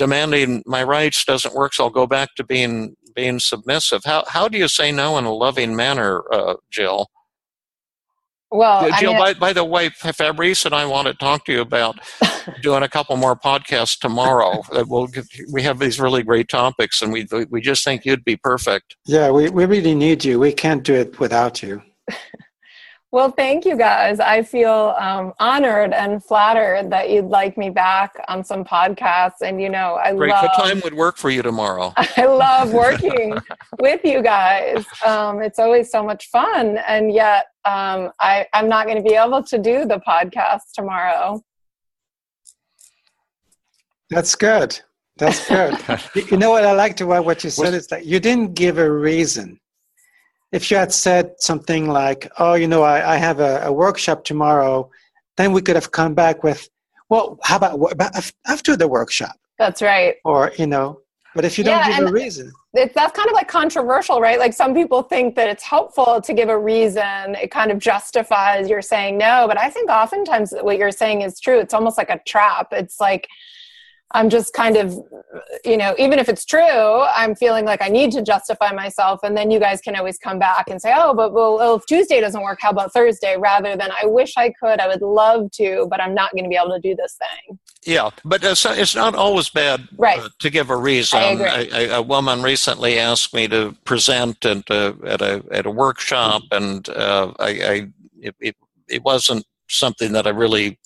[0.00, 4.02] demanding my rights doesn't work, so I'll go back to being being submissive.
[4.04, 7.08] How how do you say no in a loving manner, uh, Jill?
[8.50, 9.10] Well, Jill.
[9.10, 12.00] I mean, by, by the way, Fabrice and I want to talk to you about
[12.62, 14.62] doing a couple more podcasts tomorrow.
[14.72, 15.08] we'll
[15.52, 18.96] we have these really great topics, and we we just think you'd be perfect.
[19.06, 20.40] Yeah, we we really need you.
[20.40, 21.82] We can't do it without you.
[23.12, 24.20] Well, thank you guys.
[24.20, 29.42] I feel um, honored and flattered that you'd like me back on some podcasts.
[29.42, 30.30] And you know, I Great.
[30.30, 30.42] love.
[30.42, 31.92] What time would work for you tomorrow?
[31.96, 33.40] I love working
[33.80, 34.84] with you guys.
[35.04, 39.16] Um, it's always so much fun, and yet um, I, I'm not going to be
[39.16, 41.42] able to do the podcast tomorrow.
[44.08, 44.80] That's good.
[45.16, 45.76] That's good.
[46.30, 48.90] you know what I like to what you said is that you didn't give a
[48.90, 49.60] reason
[50.52, 54.24] if you had said something like, "Oh, you know, I, I have a, a, workshop
[54.24, 54.90] tomorrow,"
[55.36, 56.68] then we could have come back with,
[57.08, 60.16] "Well, how about, about after the workshop?" That's right.
[60.24, 61.00] Or you know,
[61.34, 64.38] but if you don't yeah, give a reason, it's, that's kind of like controversial, right?
[64.38, 68.68] Like some people think that it's helpful to give a reason; it kind of justifies
[68.68, 69.44] your saying no.
[69.46, 71.60] But I think oftentimes what you're saying is true.
[71.60, 72.68] It's almost like a trap.
[72.72, 73.28] It's like
[74.12, 74.98] I'm just kind of,
[75.64, 79.20] you know, even if it's true, I'm feeling like I need to justify myself.
[79.22, 82.20] And then you guys can always come back and say, oh, but well, if Tuesday
[82.20, 83.36] doesn't work, how about Thursday?
[83.38, 86.50] Rather than, I wish I could, I would love to, but I'm not going to
[86.50, 87.58] be able to do this thing.
[87.86, 90.18] Yeah, but it's not always bad right.
[90.18, 91.20] uh, to give a reason.
[91.20, 96.42] A, a woman recently asked me to present and, uh, at, a, at a workshop,
[96.50, 97.86] and uh, I, I
[98.20, 98.56] it, it,
[98.88, 100.78] it wasn't something that I really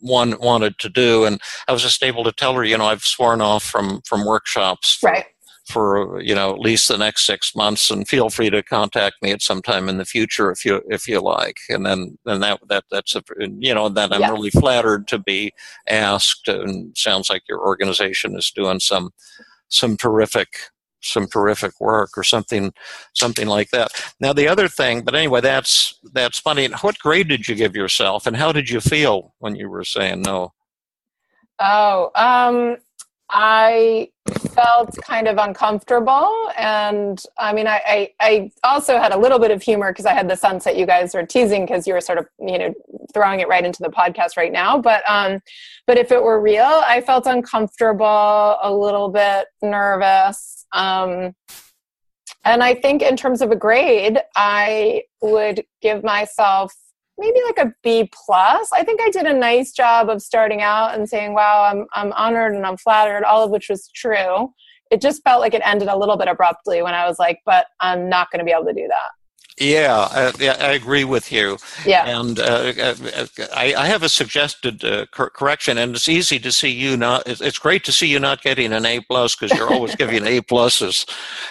[0.00, 3.02] one wanted to do and i was just able to tell her you know i've
[3.02, 5.24] sworn off from from workshops for, right.
[5.66, 9.30] for you know at least the next six months and feel free to contact me
[9.30, 11.56] at some time in the future if you if you like.
[11.68, 13.22] And then then that that that's a
[13.58, 15.52] you know then i'm really flattered to be
[15.88, 19.10] asked and sounds like your organization is doing some
[19.68, 20.48] some terrific
[21.00, 22.72] some terrific work or something
[23.14, 23.88] something like that
[24.20, 28.26] now the other thing but anyway that's that's funny what grade did you give yourself
[28.26, 30.52] and how did you feel when you were saying no
[31.60, 32.76] oh um
[33.30, 34.08] I
[34.54, 36.50] felt kind of uncomfortable.
[36.56, 40.14] And I mean, I, I, I also had a little bit of humor because I
[40.14, 42.74] had the sense that you guys were teasing because you were sort of, you know,
[43.12, 44.78] throwing it right into the podcast right now.
[44.78, 45.40] But, um,
[45.86, 50.57] but if it were real, I felt uncomfortable, a little bit nervous.
[50.72, 51.34] Um,
[52.44, 56.72] and I think in terms of a grade, I would give myself
[57.18, 58.70] maybe like a B plus.
[58.72, 62.12] I think I did a nice job of starting out and saying, "Wow, I'm I'm
[62.12, 64.52] honored and I'm flattered," all of which was true.
[64.90, 67.66] It just felt like it ended a little bit abruptly when I was like, "But
[67.80, 69.17] I'm not going to be able to do that."
[69.60, 71.58] Yeah, uh, yeah, I agree with you.
[71.84, 76.38] Yeah, and uh, uh I, I, have a suggested uh, cor- correction, and it's easy
[76.38, 77.22] to see you not.
[77.26, 80.40] It's great to see you not getting an A plus because you're always giving A
[80.42, 81.08] pluses,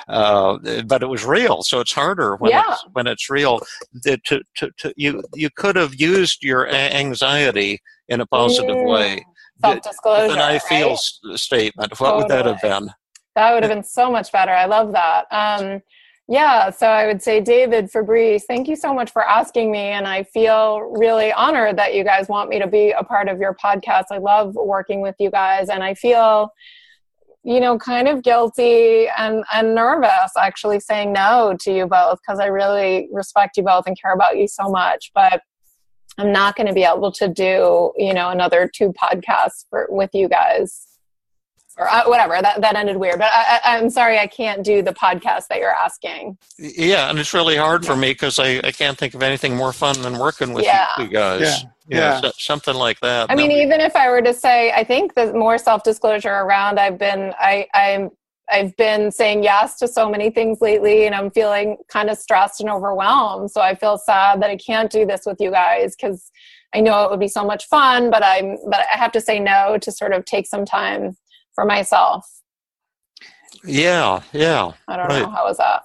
[0.08, 2.64] uh, but it was real, so it's harder when yeah.
[2.70, 3.60] it's when it's real.
[4.04, 8.90] To, to, to, you you could have used your anxiety in a positive mm.
[8.90, 9.26] way.
[9.62, 10.34] Self disclosure.
[10.34, 11.40] An I feel right?
[11.40, 12.00] statement.
[12.00, 12.24] What totally.
[12.24, 12.92] would that have been?
[13.36, 14.52] That would have been so much better.
[14.52, 15.26] I love that.
[15.32, 15.82] Um,
[16.30, 19.80] yeah, so I would say, David, Fabrice, thank you so much for asking me.
[19.80, 23.40] And I feel really honored that you guys want me to be a part of
[23.40, 24.06] your podcast.
[24.12, 26.52] I love working with you guys, and I feel,
[27.44, 32.42] you know, kind of guilty and, and nervous actually saying no to you both because
[32.42, 35.12] I really respect you both and care about you so much.
[35.16, 35.42] But
[36.18, 40.10] I'm not going to be able to do, you know, another two podcasts for, with
[40.14, 40.87] you guys.
[41.78, 42.42] Or uh, whatever.
[42.42, 43.20] That that ended weird.
[43.20, 46.38] But I, I, I'm sorry, I can't do the podcast that you're asking.
[46.58, 49.74] Yeah, and it's really hard for me because I, I can't think of anything more
[49.74, 50.88] fun than working with Yeah.
[50.98, 51.42] you guys.
[51.88, 52.22] Yeah, yeah.
[52.22, 53.30] so- something like that.
[53.32, 56.30] I mean, No, even if I were to say, I think the more self disclosure
[56.34, 58.10] around, I've been, I, I'm,
[58.50, 62.62] I've been saying yes to so many things lately, and I'm feeling kind of stressed
[62.62, 63.52] and overwhelmed.
[63.52, 66.32] So I feel sad that I can't do this with you guys because
[66.74, 69.40] I know it would be so much fun, but I'm, but I have to say
[69.40, 71.16] no to sort of take some time
[71.58, 72.24] for myself.
[73.66, 74.72] yeah, yeah.
[74.88, 75.30] I don't know Right.
[75.36, 75.82] how was that.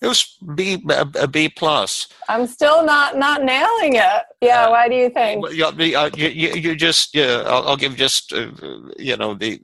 [0.00, 2.08] It was B a, B plus.
[2.30, 4.22] I'm still not not nailing it.
[4.40, 5.42] Yeah, Uh, why do you think?
[5.42, 7.42] Well, yeah, the, uh, you, you, you just yeah.
[7.46, 8.50] I'll, I'll give just uh,
[8.98, 9.60] you know the.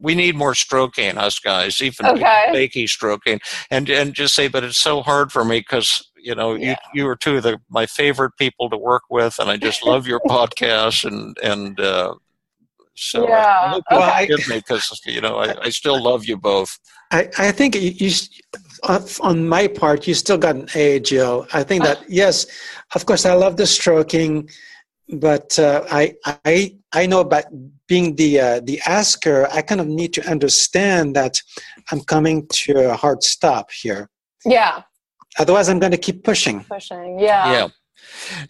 [0.00, 2.52] We need more stroking, us guys, even Okay.
[2.54, 3.40] fakey stroking,
[3.70, 6.70] and and just say, but it's so hard for me because you know Yeah.
[6.70, 9.84] you you are two of the my favorite people to work with, and I just
[9.84, 12.14] love your podcast, and and uh,
[12.94, 14.06] so Yeah, I hope you okay.
[14.10, 16.78] I- forgive me because you know I, I still love you both.
[17.10, 18.10] I, I think you, you
[18.84, 21.46] uh, on my part, you still got an A, Jill.
[21.52, 22.46] I think that yes,
[22.94, 24.48] of course, I love the stroking,
[25.08, 27.44] but uh, I I I know about
[27.86, 29.46] being the uh, the asker.
[29.52, 31.40] I kind of need to understand that
[31.90, 34.08] I'm coming to a hard stop here.
[34.44, 34.82] yeah,
[35.38, 36.64] Otherwise, I'm going to keep pushing.
[36.64, 37.18] pushing.
[37.18, 37.52] Yeah.
[37.52, 37.68] yeah.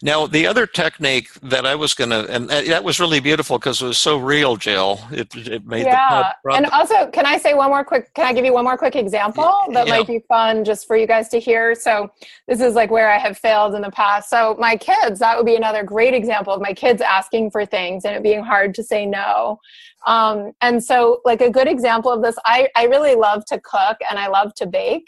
[0.01, 3.85] Now the other technique that I was gonna, and that was really beautiful because it
[3.85, 4.99] was so real, Jill.
[5.11, 6.09] It it made yeah.
[6.09, 8.63] the brought and also can i say one more quick can i give you one
[8.63, 9.97] more quick example that Yeah.
[9.97, 11.75] might be fun just for you guys to hear?
[11.75, 12.11] So
[12.47, 14.29] this is like where i have failed in the past.
[14.29, 18.05] So my kids that would be another great example of my kids asking for things
[18.05, 19.59] and it being hard to say no.
[20.05, 23.97] Um, and so like a good example of this i, I really love to cook
[24.09, 25.07] and i love to bake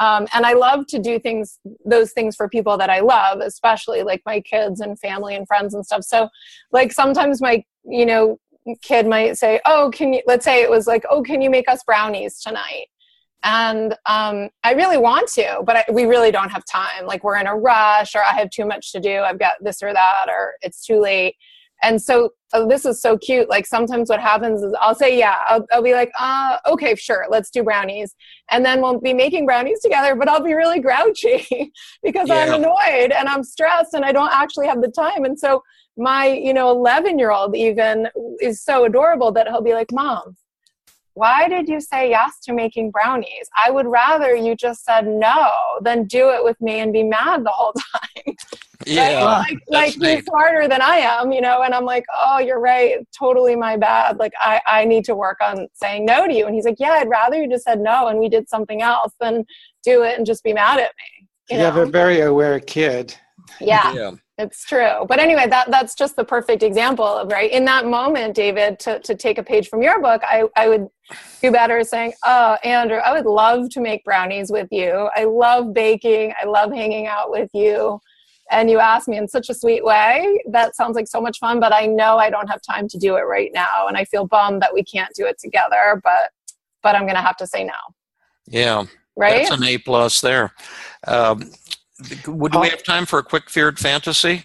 [0.00, 4.02] um, and i love to do things those things for people that i love especially
[4.02, 6.28] like my kids and family and friends and stuff so
[6.72, 8.38] like sometimes my you know
[8.82, 11.68] kid might say, "Oh, can you?" Let's say it was like, "Oh, can you make
[11.68, 12.86] us brownies tonight?"
[13.42, 17.06] And um, I really want to, but I, we really don't have time.
[17.06, 19.20] Like we're in a rush, or I have too much to do.
[19.20, 21.36] I've got this or that, or it's too late.
[21.82, 23.48] And so oh, this is so cute.
[23.48, 27.26] Like sometimes what happens is I'll say, "Yeah," I'll, I'll be like, "Uh, okay, sure,
[27.30, 28.14] let's do brownies,"
[28.50, 30.14] and then we'll be making brownies together.
[30.14, 34.66] But I'll be really grouchy because I'm annoyed and I'm stressed and I don't actually
[34.66, 35.24] have the time.
[35.24, 35.62] And so
[35.96, 38.08] my you know 11 year old even
[38.40, 40.36] is so adorable that he'll be like mom
[41.14, 45.50] why did you say yes to making brownies i would rather you just said no
[45.82, 48.34] than do it with me and be mad the whole time
[48.86, 52.38] yeah, like, like that's he's smarter than i am you know and i'm like oh
[52.38, 56.34] you're right totally my bad like i i need to work on saying no to
[56.34, 58.80] you and he's like yeah i'd rather you just said no and we did something
[58.82, 59.44] else than
[59.82, 63.14] do it and just be mad at me You, you have a very aware kid.
[63.60, 64.12] yeah yeah.
[64.38, 65.04] it's true.
[65.06, 68.98] But anyway, that that's just the perfect example of right in that moment, David, to,
[69.00, 70.86] to take a page from your book, I, I would
[71.42, 75.10] do better saying, Oh, Andrew, I would love to make brownies with you.
[75.14, 76.32] I love baking.
[76.40, 78.00] I love hanging out with you.
[78.50, 80.40] And you asked me in such a sweet way.
[80.50, 83.16] That sounds like so much fun, but I know I don't have time to do
[83.16, 83.86] it right now.
[83.88, 86.30] And I feel bummed that we can't do it together, but
[86.82, 87.74] but I'm gonna have to say no.
[88.46, 88.84] Yeah,
[89.16, 89.46] Right?
[89.46, 90.52] that's an A plus there.
[91.06, 91.50] Um,
[92.26, 92.70] would we Oh.
[92.70, 94.44] have time for a quick feared fantasy?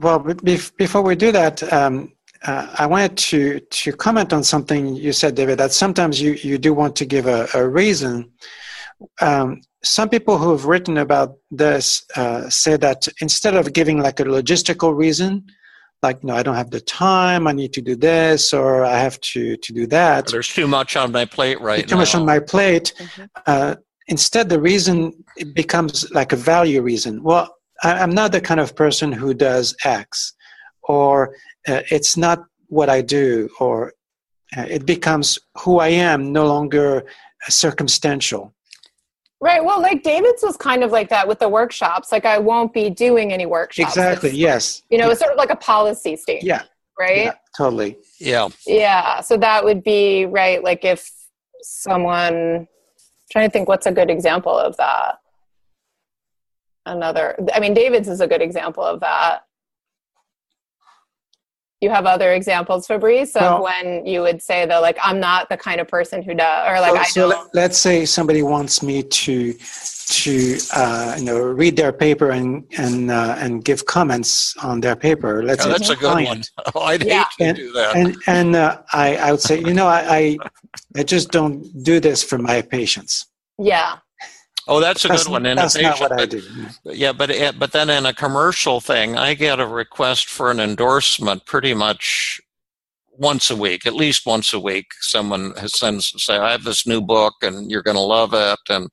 [0.00, 2.12] Well, before we do that, um,
[2.46, 5.58] uh, I wanted to to comment on something you said, David.
[5.58, 8.32] That sometimes you you do want to give a, a reason.
[9.20, 14.18] Um, some people who have written about this uh, say that instead of giving like
[14.20, 15.44] a logistical reason,
[16.02, 18.98] like you no, I don't have the time, I need to do this, or I
[18.98, 20.26] have to to do that.
[20.26, 22.00] There's too much on my plate right too now.
[22.00, 22.92] much on my plate.
[22.98, 23.28] Mhm.
[23.46, 23.74] Uh,
[24.08, 27.22] instead, the reason it becomes like a value reason.
[27.22, 30.34] Well, I, I'm not the kind of person who does X,
[30.82, 31.34] or
[31.68, 33.92] uh, it's not what I do, or
[34.56, 38.53] uh, it becomes who I am, no longer uh, circumstantial.
[39.40, 39.62] Right.
[39.62, 42.10] Well, like David's was kind of like that with the workshops.
[42.12, 43.90] Like I won't be doing any workshops.
[43.96, 44.30] Exactly.
[44.30, 44.82] It's- Yes.
[44.90, 46.44] You know, it's sort of like a policy statement.
[46.46, 46.62] Yeah.
[46.98, 47.24] Right.
[47.24, 47.98] Yeah, totally.
[48.20, 49.20] yeah, Yeah.
[49.20, 50.62] So that would be right.
[50.62, 51.10] Like if
[51.62, 52.68] someone
[53.32, 55.16] trying to think what's a good example of that.
[56.86, 59.43] Another I mean David's is a good example of that.
[61.84, 65.50] You have other examples, Fabrice, of Well- when you would say though, like I'm not
[65.52, 68.06] the kind of person who does or like so, I so don't let, us say
[68.06, 69.34] somebody wants me to
[70.22, 74.96] to uh, you know read their paper and and uh, and give comments on their
[74.96, 75.42] paper.
[75.42, 76.42] Let's Oh, say that's a it's good one.
[76.74, 77.26] Oh, I'd Yeah.
[77.38, 77.90] hate to do that.
[78.00, 80.38] and and uh, I, I would say, you know, I, I
[80.96, 81.58] I just don't
[81.90, 83.26] do this for my patients.
[83.58, 83.96] Yeah.
[84.68, 85.42] Oh, that's a That's, good one.
[85.42, 86.42] That's not what I do.
[86.84, 90.60] Yeah, but it, but then in a commercial thing, I get a request for an
[90.60, 92.40] endorsement pretty much
[93.16, 96.86] once a week, at least once a week, someone has sends say, "I have this
[96.86, 98.88] new book, and you're going to love it," and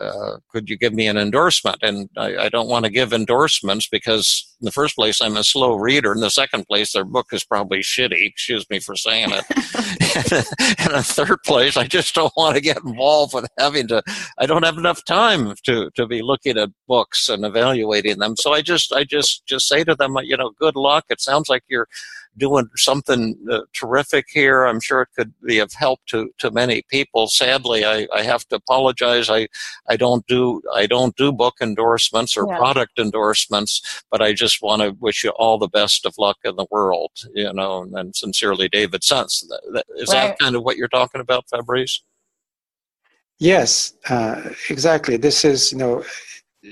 [0.00, 1.78] uh, could you give me an endorsement?
[1.82, 5.44] And I, I don't want to give endorsements because, in the first place, I'm a
[5.44, 6.12] slow reader.
[6.12, 8.26] In the second place, their book is probably shitty.
[8.26, 9.44] Excuse me for saying it.
[10.14, 14.02] and in the third place, I just don't want to get involved with having to.
[14.38, 18.36] I don't have enough time to to be looking at books and evaluating them.
[18.36, 21.04] So I just I just just say to them, you know, good luck.
[21.08, 21.88] It sounds like you're
[22.36, 24.64] doing something uh, terrific here.
[24.64, 27.28] I'm sure it could be of help to, to many people.
[27.28, 29.30] Sadly, I, I have to apologize.
[29.30, 29.48] I,
[29.88, 32.56] I don't do I don't do book endorsements or yeah.
[32.56, 36.56] product endorsements, but I just want to wish you all the best of luck in
[36.56, 37.12] the world.
[37.34, 39.42] You know, and, and sincerely, David Sense.
[39.96, 40.28] Is right.
[40.28, 42.02] that kind of what you're talking about, Fabrice?
[43.38, 45.16] Yes, uh, exactly.
[45.16, 46.04] This is you know,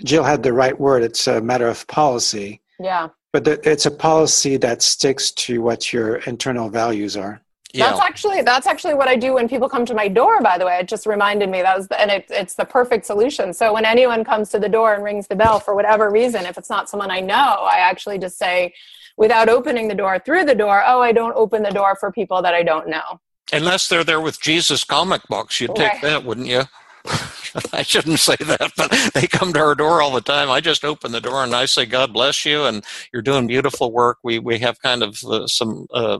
[0.04, 1.02] Jill had the right word.
[1.02, 2.60] It's a matter of policy.
[2.78, 7.40] Yeah but the, it's a policy that sticks to what your internal values are.
[7.72, 7.88] Yeah.
[7.88, 10.42] That's actually that's actually what I do when people come to my door.
[10.42, 13.06] By the way, it just reminded me that was the, and it, it's the perfect
[13.06, 13.54] solution.
[13.54, 16.58] So when anyone comes to the door and rings the bell for whatever reason, if
[16.58, 18.74] it's not someone I know, I actually just say,
[19.16, 22.42] without opening the door, through the door, oh, I don't open the door for people
[22.42, 23.20] that I don't know.
[23.54, 26.02] Unless they're there with Jesus comic books, you'd take right.
[26.02, 26.62] that, wouldn't you?
[27.72, 30.50] I shouldn't say that, but they come to our door all the time.
[30.50, 33.92] I just open the door and I say, "God bless you," and you're doing beautiful
[33.92, 34.18] work.
[34.22, 36.18] We we have kind of uh, some uh,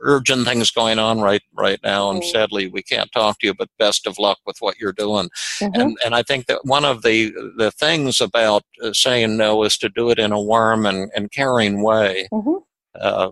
[0.00, 3.54] urgent things going on right right now, and sadly we can't talk to you.
[3.54, 5.28] But best of luck with what you're doing.
[5.58, 5.80] Mm-hmm.
[5.80, 9.76] And and I think that one of the the things about uh, saying no is
[9.78, 12.28] to do it in a warm and, and caring way.
[12.32, 12.56] Mm-hmm.
[13.00, 13.30] Uh,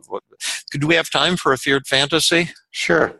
[0.72, 2.50] could we have time for a feared fantasy?
[2.72, 3.14] Sure.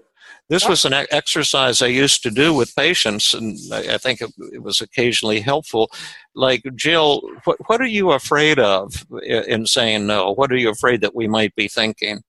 [0.48, 4.62] This was an exercise I used to do with patients, and I think it, it
[4.62, 5.90] was occasionally helpful.
[6.34, 10.32] Like, Jill, what, what are you afraid of in saying no?
[10.32, 12.22] What are you afraid that we might be thinking?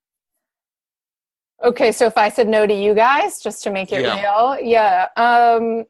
[1.63, 4.21] Okay, so if I said no to you guys, just to make it yeah.
[4.21, 5.07] real, yeah.
[5.17, 5.85] Um,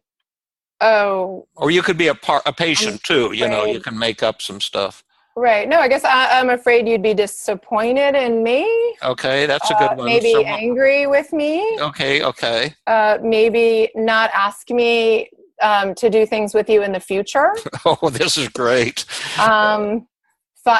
[0.81, 1.47] oh.
[1.55, 3.33] Or you could be a, par- a patient too.
[3.33, 5.03] You know, you can make up some stuff.
[5.35, 5.67] Right.
[5.67, 8.67] No, I guess I, am afraid you'd be disappointed in me.
[9.01, 10.05] Okay, that's a good uh, one.
[10.05, 11.77] Maybe so, angry with me.
[11.79, 12.75] Okay, okay.
[12.85, 15.29] Uh, maybe not ask me
[15.61, 17.55] um, to do things with you in the future.
[17.85, 19.05] oh, this is great.
[19.39, 20.07] Um,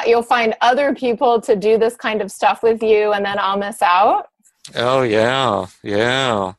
[0.06, 3.58] you'll find other people to do this kind of stuff with you, and then I'll
[3.58, 4.28] miss out.
[4.76, 6.52] Oh yeah, yeah.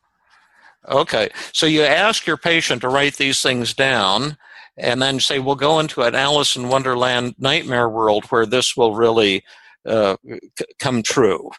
[0.87, 4.37] Okay, so you ask your patient to write these things down
[4.77, 8.95] and then say we'll go into an Alice in Wonderland nightmare world where this will
[8.95, 9.43] really
[9.85, 11.51] uh, c- come true.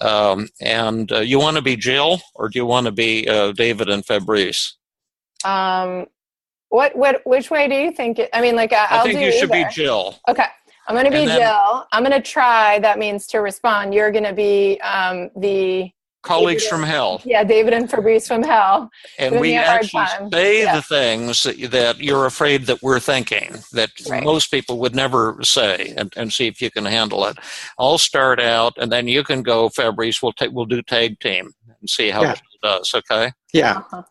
[0.00, 3.52] Um, and uh, you want to be Jill, or do you want to be uh,
[3.52, 4.76] David and Fabrice?
[5.44, 6.06] Um,
[6.70, 8.18] what what which way do you think?
[8.18, 9.36] It, I mean, like I'll I think you either.
[9.36, 10.18] should be Jill.
[10.28, 10.46] Okay,
[10.88, 11.86] I'm going to be then, Jill.
[11.92, 12.78] I'm going to try.
[12.78, 13.94] That means to respond.
[13.94, 15.90] You're going to be um, the
[16.22, 17.20] colleagues from hell.
[17.24, 18.90] Yeah, David and Fabrice from hell.
[19.18, 20.76] And we actually say yeah.
[20.76, 24.24] the things that, that, you're afraid that we're thinking that right.
[24.24, 27.36] most people would never say, and, and see if you can handle it.
[27.78, 30.22] I'll start out, and then you can go, Fabrice.
[30.22, 31.50] We'll take we'll do tag team
[31.80, 32.32] and see how yeah.
[32.32, 32.92] it does.
[32.94, 33.32] Okay.
[33.52, 33.78] Yeah.
[33.78, 34.02] Uh-huh.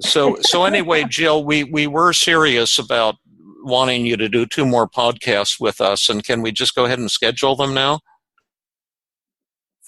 [0.00, 3.16] so so anyway, Jill, we we were serious about
[3.62, 6.98] wanting you to do two more podcasts with us, and can we just go ahead
[6.98, 8.00] and schedule them now?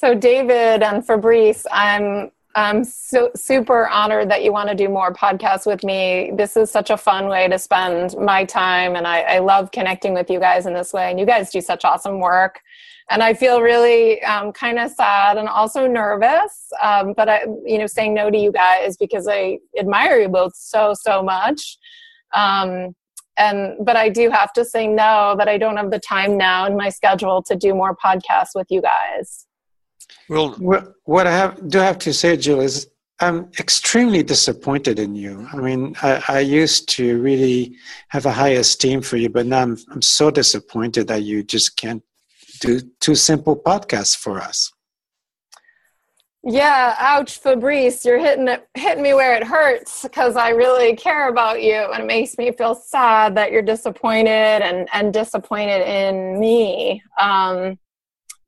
[0.02, 5.14] So, David and Fabrice, I'm I'm so super honored that you want to do more
[5.14, 6.32] podcasts with me.
[6.34, 10.12] This is such a fun way to spend my time, and I, I love connecting
[10.12, 11.08] with you guys in this way.
[11.08, 12.58] And you guys do such awesome work.
[13.10, 16.72] And I feel really um, kind of sad and also nervous.
[16.82, 20.56] Um, but I, you know, saying no to you guys because I admire you both
[20.56, 21.78] so so much.
[22.34, 22.96] Um,
[23.36, 26.66] and but I do have to say no that I don't have the time now
[26.66, 29.46] in my schedule to do more podcasts with you guys.
[30.28, 30.56] Well,
[31.04, 32.88] what I have do have to say, Jill, is
[33.20, 35.46] I'm extremely disappointed in you.
[35.52, 37.76] I mean, I, I, used to really
[38.08, 41.76] have a high esteem for you, but now I'm, I'm so disappointed that you just
[41.76, 42.02] can't
[42.60, 44.72] do two simple podcasts for us.
[46.44, 51.28] Yeah, ouch, Fabrice, you're hitting it, hitting me where it hurts because I really care
[51.28, 56.40] about you, and it makes me feel sad that you're disappointed and and disappointed in
[56.40, 57.00] me.
[57.20, 57.78] Um,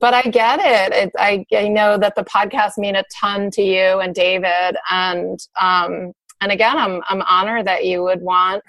[0.05, 0.93] but I get it.
[0.93, 5.41] it I, I, know that the podcast mean a ton to you and David, and
[5.59, 8.63] um, and again, I'm I'm honored that you would want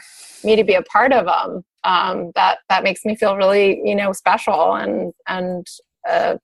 [0.45, 1.65] me to be a part of them.
[1.83, 5.67] Um, that that makes me feel really you know special and and
[6.09, 6.37] uh,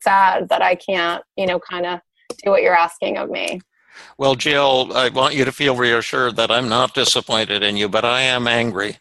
[0.00, 2.00] sad that I can't you know kind of
[2.42, 3.60] do what you're asking of me.
[4.16, 8.06] Well, Jill, I want you to feel reassured that I'm not disappointed in you, but
[8.06, 8.96] I am angry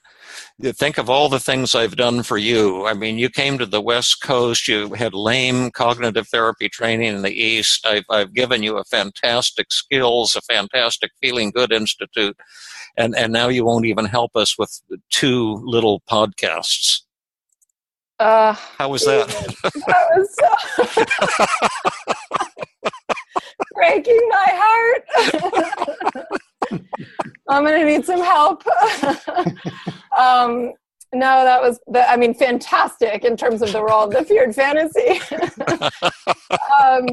[0.61, 2.85] think of all the things I've done for you.
[2.85, 7.21] I mean, you came to the West Coast, you had lame cognitive therapy training in
[7.21, 7.85] the East.
[7.85, 12.37] I've, I've given you a fantastic skills, a fantastic feeling good institute,
[12.97, 17.01] and, and now you won't even help us with two little podcasts.
[18.19, 19.27] Uh, How was that?
[19.63, 20.47] that was so
[23.75, 25.03] breaking my heart.
[27.49, 28.63] I'm gonna need some help.
[30.17, 30.73] um,
[31.13, 34.53] no, that was the, I mean, fantastic in terms of the role of the feared
[34.53, 35.21] fantasy.
[36.81, 37.05] um,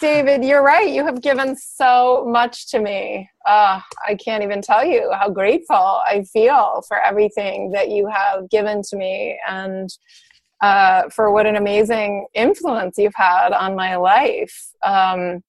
[0.00, 0.88] David, you're right.
[0.88, 3.28] You have given so much to me.
[3.46, 8.48] Uh, I can't even tell you how grateful I feel for everything that you have
[8.50, 9.90] given to me and
[10.60, 14.70] uh, for what an amazing influence you've had on my life.
[14.82, 15.42] Um,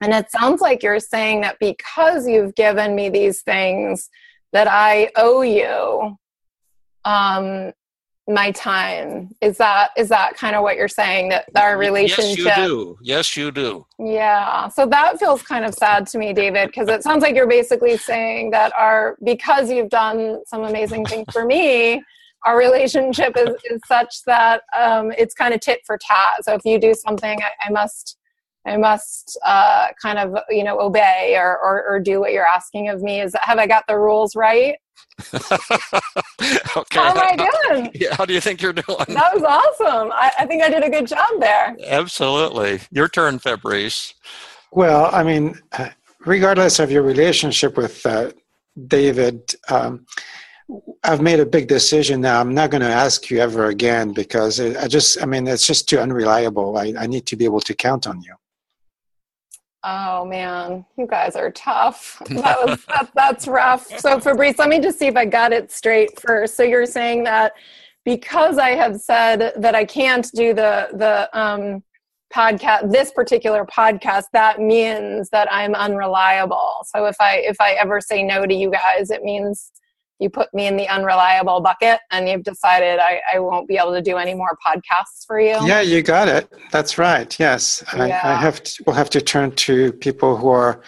[0.00, 4.08] and it sounds like you're saying that because you've given me these things,
[4.52, 6.16] that I owe you
[7.04, 7.72] um,
[8.28, 9.30] my time.
[9.40, 11.30] Is that is that kind of what you're saying?
[11.30, 12.44] That our relationship?
[12.44, 12.98] Yes, you do.
[13.02, 13.86] Yes, you do.
[13.98, 14.68] Yeah.
[14.68, 17.96] So that feels kind of sad to me, David, because it sounds like you're basically
[17.96, 22.02] saying that our because you've done some amazing things for me.
[22.46, 26.42] Our relationship is, is such that um, it's kind of tit for tat.
[26.42, 28.16] So if you do something, I, I must
[28.66, 32.88] I must uh, kind of you know obey or, or, or do what you're asking
[32.88, 33.20] of me.
[33.20, 34.76] Is have I got the rules right?
[35.34, 35.48] okay.
[36.92, 37.36] How am I
[37.68, 37.90] doing?
[37.94, 39.04] Yeah, how do you think you're doing?
[39.08, 40.12] That was awesome.
[40.12, 41.76] I, I think I did a good job there.
[41.86, 42.80] Absolutely.
[42.90, 44.14] Your turn, Fabrice.
[44.72, 45.90] Well, I mean, uh,
[46.24, 48.30] regardless of your relationship with uh,
[48.86, 50.06] David, um,
[51.02, 52.40] I've made a big decision now.
[52.40, 55.88] I'm not going to ask you ever again because I just, I mean, it's just
[55.88, 56.78] too unreliable.
[56.78, 58.34] I, I need to be able to count on you.
[59.82, 62.20] Oh man, you guys are tough.
[62.28, 63.86] That was that, that's rough.
[63.98, 66.56] So Fabrice, let me just see if I got it straight first.
[66.56, 67.52] So you're saying that
[68.04, 71.82] because I have said that I can't do the the um,
[72.32, 76.74] podcast, this particular podcast, that means that I'm unreliable.
[76.84, 79.72] So if I if I ever say no to you guys, it means
[80.20, 83.92] you put me in the unreliable bucket and you've decided I, I won't be able
[83.94, 85.56] to do any more podcasts for you.
[85.66, 86.52] Yeah, you got it.
[86.70, 87.36] That's right.
[87.40, 88.20] Yes, I, Yeah.
[88.22, 88.62] I have.
[88.62, 90.82] To, we'll have to turn to people who are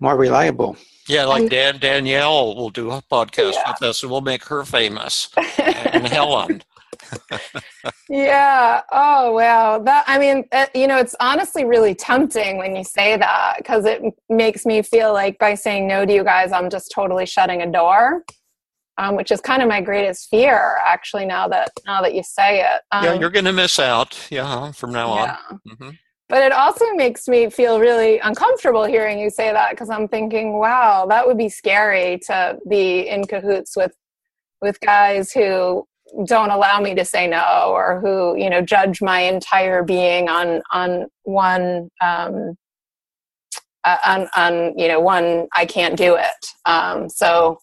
[0.00, 0.76] more reliable.
[1.06, 3.70] Yeah, like And- Dan Danielle will do a podcast Yeah.
[3.72, 5.28] with us, and we'll make her famous.
[5.58, 6.62] and Helen.
[8.08, 8.82] Yeah.
[8.92, 9.78] Oh, wow.
[9.78, 13.84] That I mean, uh, you know, it's honestly really tempting when you say that because
[13.84, 17.62] it makes me feel like by saying no to you guys, I'm just totally shutting
[17.62, 18.24] a door,
[18.98, 21.24] um, which is kind of my greatest fear, actually.
[21.24, 24.18] Now that now that you say it, um, yeah, you're going to miss out.
[24.30, 25.36] Yeah, from now yeah.
[25.50, 25.60] on.
[25.66, 25.90] hmm
[26.28, 30.58] But it also makes me feel really uncomfortable hearing you say that because I'm thinking,
[30.58, 33.94] wow, that would be scary to be in cahoots with
[34.60, 35.86] with guys who
[36.26, 40.62] don't allow me to say no or who you know judge my entire being on
[40.72, 42.56] on one um
[43.84, 46.46] uh, on on you know one I can't do it.
[46.66, 47.58] Um, so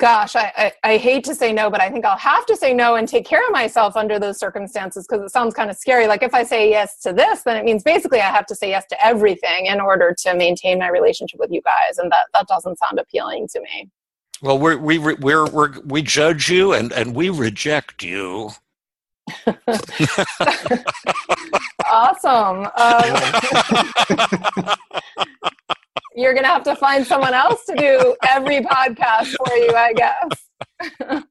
[0.00, 2.72] gosh I, I, I hate to say no but i think i'll have to say
[2.72, 6.06] no and take care of myself under those circumstances because it sounds kind of scary.
[6.06, 8.70] Like if i say yes to this then it means basically i have to say
[8.70, 12.48] yes to everything in order to maintain my relationship with you guys and that that
[12.48, 13.88] doesn't sound appealing to me.
[14.42, 18.50] Well, we're, we re- we're, we're, we judge you and, and we reject you.
[21.84, 22.66] awesome.
[22.76, 23.04] Um,
[26.20, 31.22] you're gonna have to find someone else to do every podcast for you i guess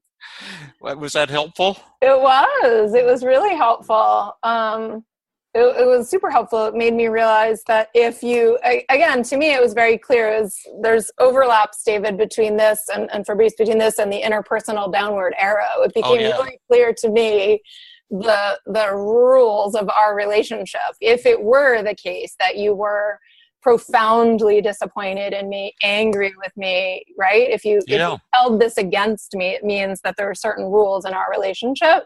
[0.80, 1.76] Was that helpful?
[2.00, 2.94] It was.
[2.94, 4.34] It was really helpful.
[4.42, 5.04] Um,
[5.52, 6.66] it, it was super helpful.
[6.66, 10.32] It made me realize that if you, a- again, to me, it was very clear.
[10.32, 15.34] Is there's overlaps, David, between this and, and Fabrice between this and the interpersonal downward
[15.36, 15.82] arrow.
[15.82, 16.30] It became yeah.
[16.30, 17.62] really clear to me
[18.10, 20.80] the the rules of our relationship.
[21.00, 23.18] If it were the case that you were
[23.62, 27.48] profoundly disappointed in me, angry with me, right?
[27.50, 28.12] If you, if Yeah.
[28.12, 32.04] you held this against me, it means that there are certain rules in our relationship.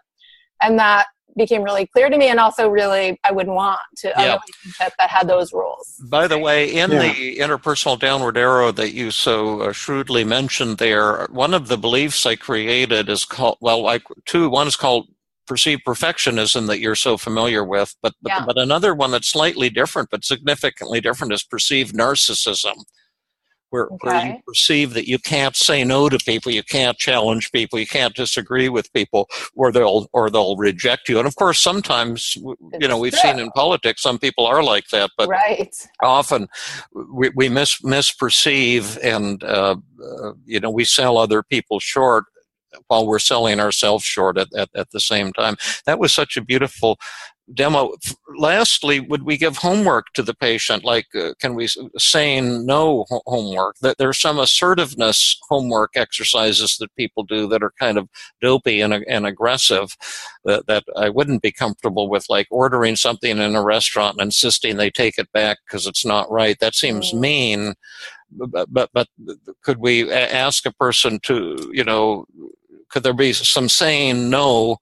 [0.62, 2.28] And that became really clear to me.
[2.28, 4.38] And also, really, I wouldn't want to a Yeah.
[4.46, 5.96] relationship that had those rules.
[6.04, 7.12] By the way, in Yeah.
[7.12, 12.24] the interpersonal downward arrow that you so uh, shrewdly mentioned there, one of the beliefs
[12.24, 15.08] I created is called, well, like two, one is called
[15.46, 18.44] perceived perfectionism that you're so familiar with, but, but, Yeah.
[18.46, 22.74] but another one that's slightly different, but significantly different is perceived narcissism.
[23.70, 27.76] Where, where you perceive that you can't say no to people, you can't challenge people,
[27.76, 31.18] you can't disagree with people, or they'll or they'll reject you.
[31.18, 35.10] And of course, sometimes you know we've seen in politics some people are like that,
[35.18, 35.74] but right.
[36.04, 36.46] often
[36.92, 42.26] we, we mis, misperceive and uh, uh, you know we sell other people short
[42.88, 45.56] while we're selling ourselves short at, at, at the same time.
[45.86, 46.98] That was such a beautiful
[47.52, 47.92] demo.
[48.38, 50.82] Lastly, would we give homework to the patient?
[50.82, 51.68] Like, uh, can we
[51.98, 53.76] saying no homework?
[53.82, 58.08] That there's some assertiveness homework exercises that people do that are kind of
[58.40, 59.94] dopey and, and aggressive
[60.46, 64.76] that, that I wouldn't be comfortable with, like ordering something in a restaurant and insisting
[64.78, 66.58] they take it back because it's not right.
[66.60, 67.74] That seems mean.
[68.36, 69.06] But, but, but
[69.62, 72.24] could we ask a person to, you know,
[72.88, 74.76] could there be some saying no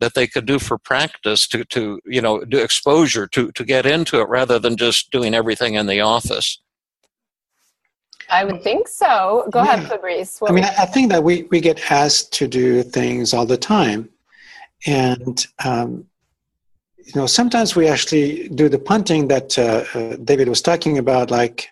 [0.00, 3.86] that they could do for practice to, to you know do exposure to to get
[3.86, 6.60] into it rather than just doing everything in the office
[8.30, 9.48] I would think so.
[9.50, 9.74] Go yeah.
[9.74, 10.40] ahead, Fabrice.
[10.40, 13.56] What I mean, I think that we, we get asked to do things all the
[13.56, 14.08] time.
[14.86, 16.06] And, um,
[16.98, 21.30] you know, sometimes we actually do the punting that uh, uh, David was talking about,
[21.30, 21.68] like,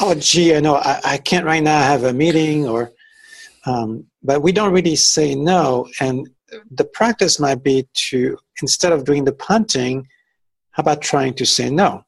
[0.00, 2.92] oh, gee, I know I, I can't right now have a meeting, or,
[3.66, 5.86] um, but we don't really say no.
[6.00, 6.28] And
[6.70, 10.06] the practice might be to instead of doing the punting
[10.72, 12.04] how about trying to say no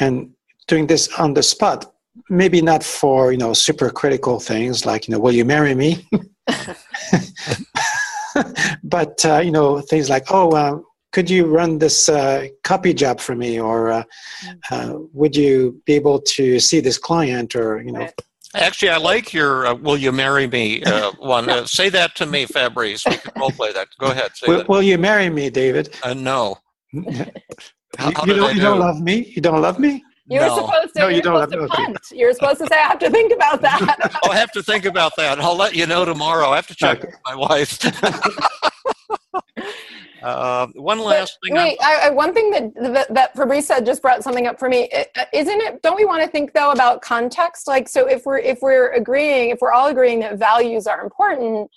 [0.00, 0.30] and
[0.66, 1.92] doing this on the spot
[2.30, 6.06] maybe not for you know super critical things like you know will you marry me
[8.84, 10.78] but uh, you know things like oh uh,
[11.12, 14.02] could you run this uh, copy job for me or uh,
[14.44, 14.58] mm.
[14.70, 18.20] uh, would you be able to see this client or you know right.
[18.54, 21.48] Actually, I like your uh, "Will you marry me?" Uh, one.
[21.48, 23.04] Uh, say that to me, Fabrice.
[23.04, 23.88] We can role play that.
[23.98, 24.30] Go ahead.
[24.46, 25.94] Will, will, you marry me, David?
[26.02, 26.56] Uh, no.
[27.98, 29.32] how, how you, don't, you don't love me.
[29.34, 30.02] You don't love me.
[30.26, 30.56] You were no.
[30.56, 31.00] supposed to.
[31.00, 34.18] No, you don't have to You're supposed to say, "I have to think about that."
[34.24, 35.38] oh, I have to think about that.
[35.40, 36.48] I'll let you know tomorrow.
[36.48, 37.08] I have to check okay.
[37.08, 37.78] with my wife.
[40.24, 41.56] Uh, one last but, thing.
[41.56, 44.70] Wait, I, I, one thing that, that, that Fabrice said just brought something up for
[44.70, 44.88] me.
[45.34, 45.82] Isn't it?
[45.82, 47.68] Don't we want to think though about context?
[47.68, 51.70] Like, so if we're if we're agreeing, if we're all agreeing that values are important,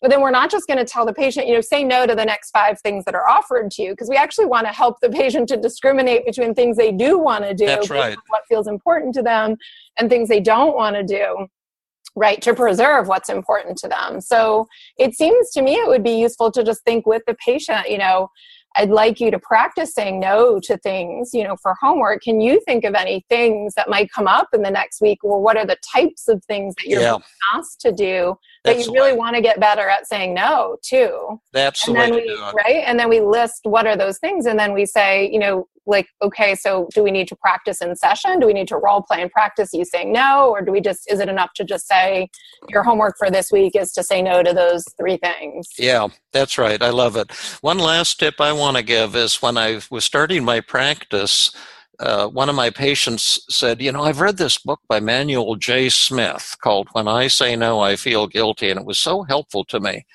[0.00, 2.14] but then we're not just going to tell the patient, you know, say no to
[2.14, 4.98] the next five things that are offered to you, because we actually want to help
[5.02, 8.16] the patient to discriminate between things they do want to do, That's right.
[8.28, 9.56] what feels important to them,
[9.98, 11.46] and things they don't want to do
[12.16, 14.66] right to preserve what's important to them so
[14.98, 17.98] it seems to me it would be useful to just think with the patient you
[17.98, 18.28] know
[18.76, 22.22] I'd like you to practice saying no to things, you know, for homework.
[22.22, 25.18] Can you think of any things that might come up in the next week?
[25.24, 27.18] Or what are the types of things that you're yeah.
[27.54, 31.40] asked to do that That's you really want to get better at saying no to?
[31.52, 32.54] That's and the then way we, to do it.
[32.54, 32.84] Right?
[32.86, 34.46] And then we list what are those things.
[34.46, 37.94] And then we say, you know, like, okay, so do we need to practice in
[37.96, 38.40] session?
[38.40, 40.48] Do we need to role play and practice you saying no?
[40.48, 42.28] Or do we just, is it enough to just say
[42.68, 45.68] your homework for this week is to say no to those three things?
[45.78, 46.80] Yeah, that's right.
[46.82, 47.30] I love it.
[47.60, 51.54] One last tip I want to give is when I was starting my practice,
[52.00, 55.90] uh, one of my patients said, You know, I've read this book by Manuel J.
[55.90, 59.78] Smith called When I Say No, I Feel Guilty, and it was so helpful to
[59.80, 60.06] me.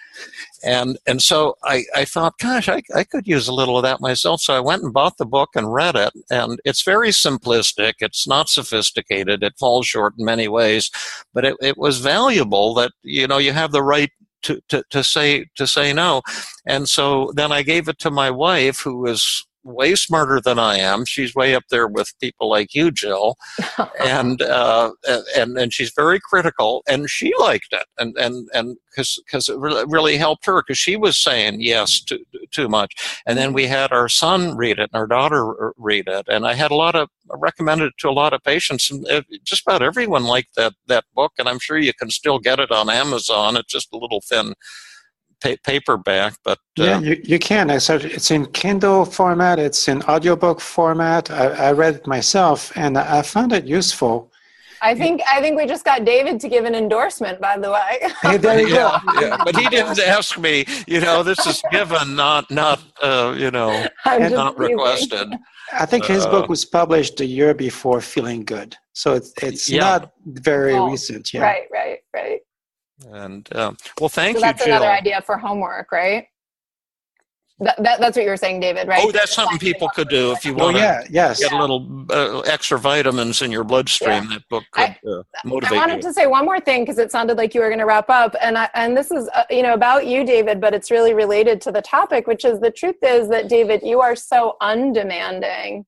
[0.63, 4.01] And, and so I, I thought, gosh, I, I could use a little of that
[4.01, 4.41] myself.
[4.41, 6.11] So I went and bought the book and read it.
[6.31, 10.89] And it's very simplistic, it's not sophisticated, it falls short in many ways,
[11.33, 14.09] but it, it was valuable that, you know, you have the right
[14.41, 16.21] to, to, to say to say no.
[16.65, 20.78] And so then I gave it to my wife, who is way smarter than I
[20.78, 21.05] am.
[21.05, 23.36] She's way up there with people like you, Jill,
[23.99, 24.91] and uh,
[25.36, 26.84] and and she's very critical.
[26.88, 30.95] And she liked it, and and and because because it really helped her because she
[30.95, 32.20] was saying yes to
[32.51, 32.93] too much.
[33.26, 36.53] And then we had our son read it and our daughter read it, and I
[36.53, 39.05] had a lot of I recommended it to a lot of patients, and
[39.43, 41.34] just about everyone liked that that book.
[41.38, 43.57] And I'm sure you can still get it on Amazon.
[43.57, 44.53] It's just a little thin
[45.46, 47.70] pa- paperback, but uh, yeah, you, you can.
[47.70, 49.60] It's in Kindle format.
[49.60, 51.32] It's in audiobook format.
[51.32, 54.32] I, I read it myself, and I found it useful.
[54.82, 57.39] I think I think we just got David to give an endorsement.
[57.41, 57.91] By the way,
[58.22, 59.22] hey, there you yeah, go.
[59.22, 60.66] yeah, but he didn't ask me.
[60.86, 63.72] You know, this is given, not not uh, you know,
[64.06, 65.28] not requested.
[65.74, 69.70] I think his uh, book was published a year before Feeling Good, so it's it's
[69.70, 69.80] yeah.
[69.80, 71.34] not very oh, recent.
[71.34, 72.41] Yeah, right, right, right.
[73.12, 74.46] And um, well, thank so you.
[74.46, 74.76] That's Jill.
[74.76, 76.28] another idea for homework, right?
[77.60, 79.02] That, that, that's what you were saying, David, right?
[79.02, 81.39] Oh, that's something people could do if you want oh, yeah, yes.
[81.39, 84.24] get a little uh, extra vitamins in your bloodstream.
[84.24, 84.30] Yeah.
[84.30, 86.02] That book could I, uh, motivate I wanted you.
[86.02, 88.36] to say one more thing because it sounded like you were going to wrap up,
[88.41, 91.62] and I, and this is uh, you know about you, David, but it's really related
[91.62, 95.86] to the topic, which is the truth is that David, you are so undemanding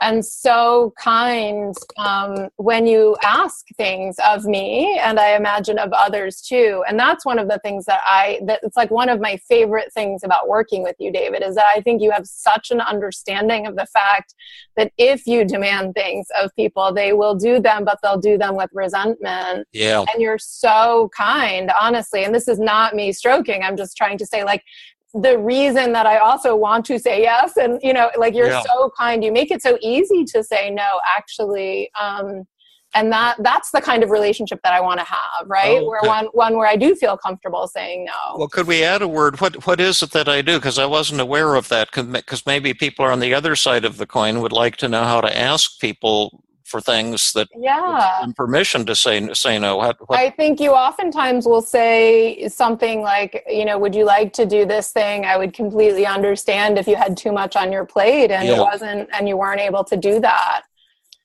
[0.00, 6.40] and so kind um, when you ask things of me and i imagine of others
[6.40, 6.82] too.
[6.88, 9.92] And that's one of the things that i that it's like one of my favorite
[9.92, 13.66] things about working with you david is that i think you have such an understanding
[13.66, 14.34] of the fact
[14.76, 18.56] that if you demand things of people they will do them but they'll do them
[18.56, 19.66] with resentment.
[19.72, 20.04] Yeah.
[20.12, 22.24] And you're so kind honestly.
[22.24, 23.62] And this is not me stroking.
[23.62, 24.62] I'm just trying to say like
[25.14, 27.56] the reason that I also want to say yes.
[27.56, 28.62] And, you know, like you're yeah.
[28.62, 29.24] so kind.
[29.24, 31.90] You make it so easy to say no, actually.
[32.00, 32.46] Um,
[32.94, 35.78] and that that's the kind of relationship that I want to have, right?
[35.80, 38.36] Oh, where one one where I do feel comfortable saying no.
[38.36, 39.40] Well, could we add a word?
[39.40, 40.58] What what is it that I do?
[40.58, 41.90] Because I wasn't aware of that.
[41.92, 45.04] Because maybe people are on the other side of the coin would like to know
[45.04, 48.24] how to ask people for things that yeah.
[48.36, 49.76] permission to say say no.
[49.76, 50.18] What, what?
[50.18, 54.64] i think you oftentimes will say something like you know would you like to do
[54.64, 55.24] this thing?
[55.24, 58.56] I would completely understand if you had too much on your plate and yeah.
[58.56, 60.62] it wasn't and you weren't able to do that.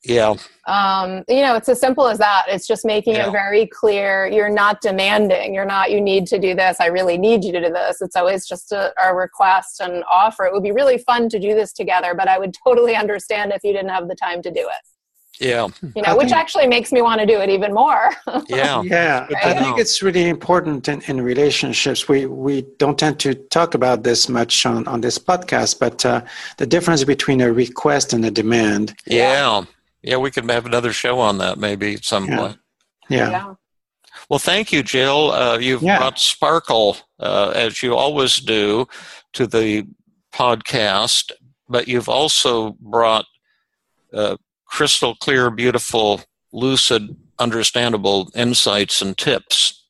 [0.03, 0.35] Yeah.
[0.67, 2.45] Um, you know it's as simple as that.
[2.47, 3.27] It's just making yeah.
[3.27, 5.53] it very clear you're not demanding.
[5.53, 6.77] You're not you need to do this.
[6.79, 8.01] I really need you to do this.
[8.01, 10.45] It's always just a, a request and offer.
[10.45, 13.63] It would be really fun to do this together but i would totally understand if
[13.63, 14.94] you didn't have the time to do it
[15.39, 15.67] yeah.
[15.95, 18.13] You know, which actually makes me want to do it even more.
[18.47, 18.81] yeah.
[18.81, 19.27] Yeah.
[19.43, 22.07] I think it's really important in, in relationships.
[22.07, 26.21] We we don't tend to talk about this much on, on this podcast, but uh,
[26.57, 28.95] the difference between a request and a demand.
[29.05, 29.65] Yeah.
[30.01, 32.37] Yeah, we could have another show on that maybe at some yeah.
[32.37, 32.57] point.
[33.09, 33.29] Yeah.
[33.31, 33.53] yeah.
[34.29, 35.31] Well, thank you, Jill.
[35.31, 35.97] Uh, you've yeah.
[35.97, 38.87] brought sparkle, uh, as you always do,
[39.33, 39.87] to the
[40.33, 41.31] podcast,
[41.67, 43.25] but you've also brought
[44.13, 49.83] uh, crystal clear, beautiful, lucid, understandable insights and tips.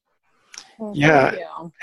[0.93, 1.35] Yeah,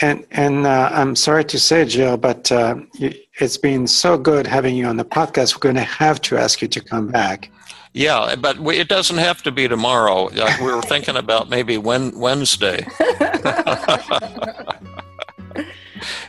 [0.03, 4.76] and and uh, I'm sorry to say, Jill, but uh, it's been so good having
[4.76, 5.55] you on the podcast.
[5.55, 7.51] We're going to have to ask you to come back.
[7.95, 10.24] Yeah, but we, it doesn't have to be tomorrow.
[10.24, 12.86] Like we were thinking about maybe when, Wednesday.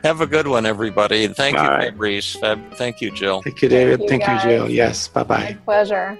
[0.03, 1.27] have a good one, everybody.
[1.27, 1.91] Thank All you, right.
[1.91, 2.37] Fabrice.
[2.75, 3.41] Thank you, Jill.
[3.41, 3.99] Thank you, David.
[4.07, 4.69] Thank you, Thank you Jill.
[4.69, 5.37] Yes, bye bye.
[5.37, 6.17] My pleasure.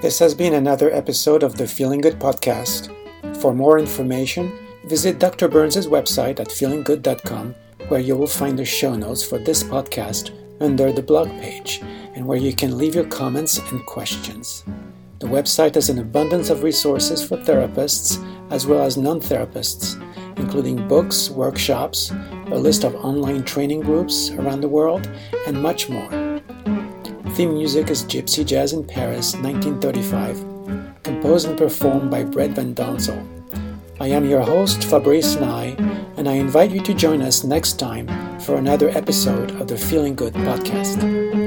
[0.00, 2.94] This has been another episode of the Feeling Good podcast.
[3.42, 5.48] For more information, visit Dr.
[5.48, 7.52] Burns' website at feelinggood.com,
[7.88, 10.30] where you will find the show notes for this podcast
[10.60, 11.82] under the blog page
[12.14, 14.64] and where you can leave your comments and questions.
[15.18, 20.00] The website has an abundance of resources for therapists as well as non therapists,
[20.38, 22.12] including books, workshops,
[22.52, 25.10] a list of online training groups around the world,
[25.48, 26.27] and much more.
[27.38, 33.24] Theme music is Gypsy Jazz in Paris, 1935, composed and performed by Brett Van Donsel.
[34.00, 35.76] I am your host, Fabrice Nye,
[36.16, 38.08] and I invite you to join us next time
[38.40, 41.37] for another episode of the Feeling Good podcast.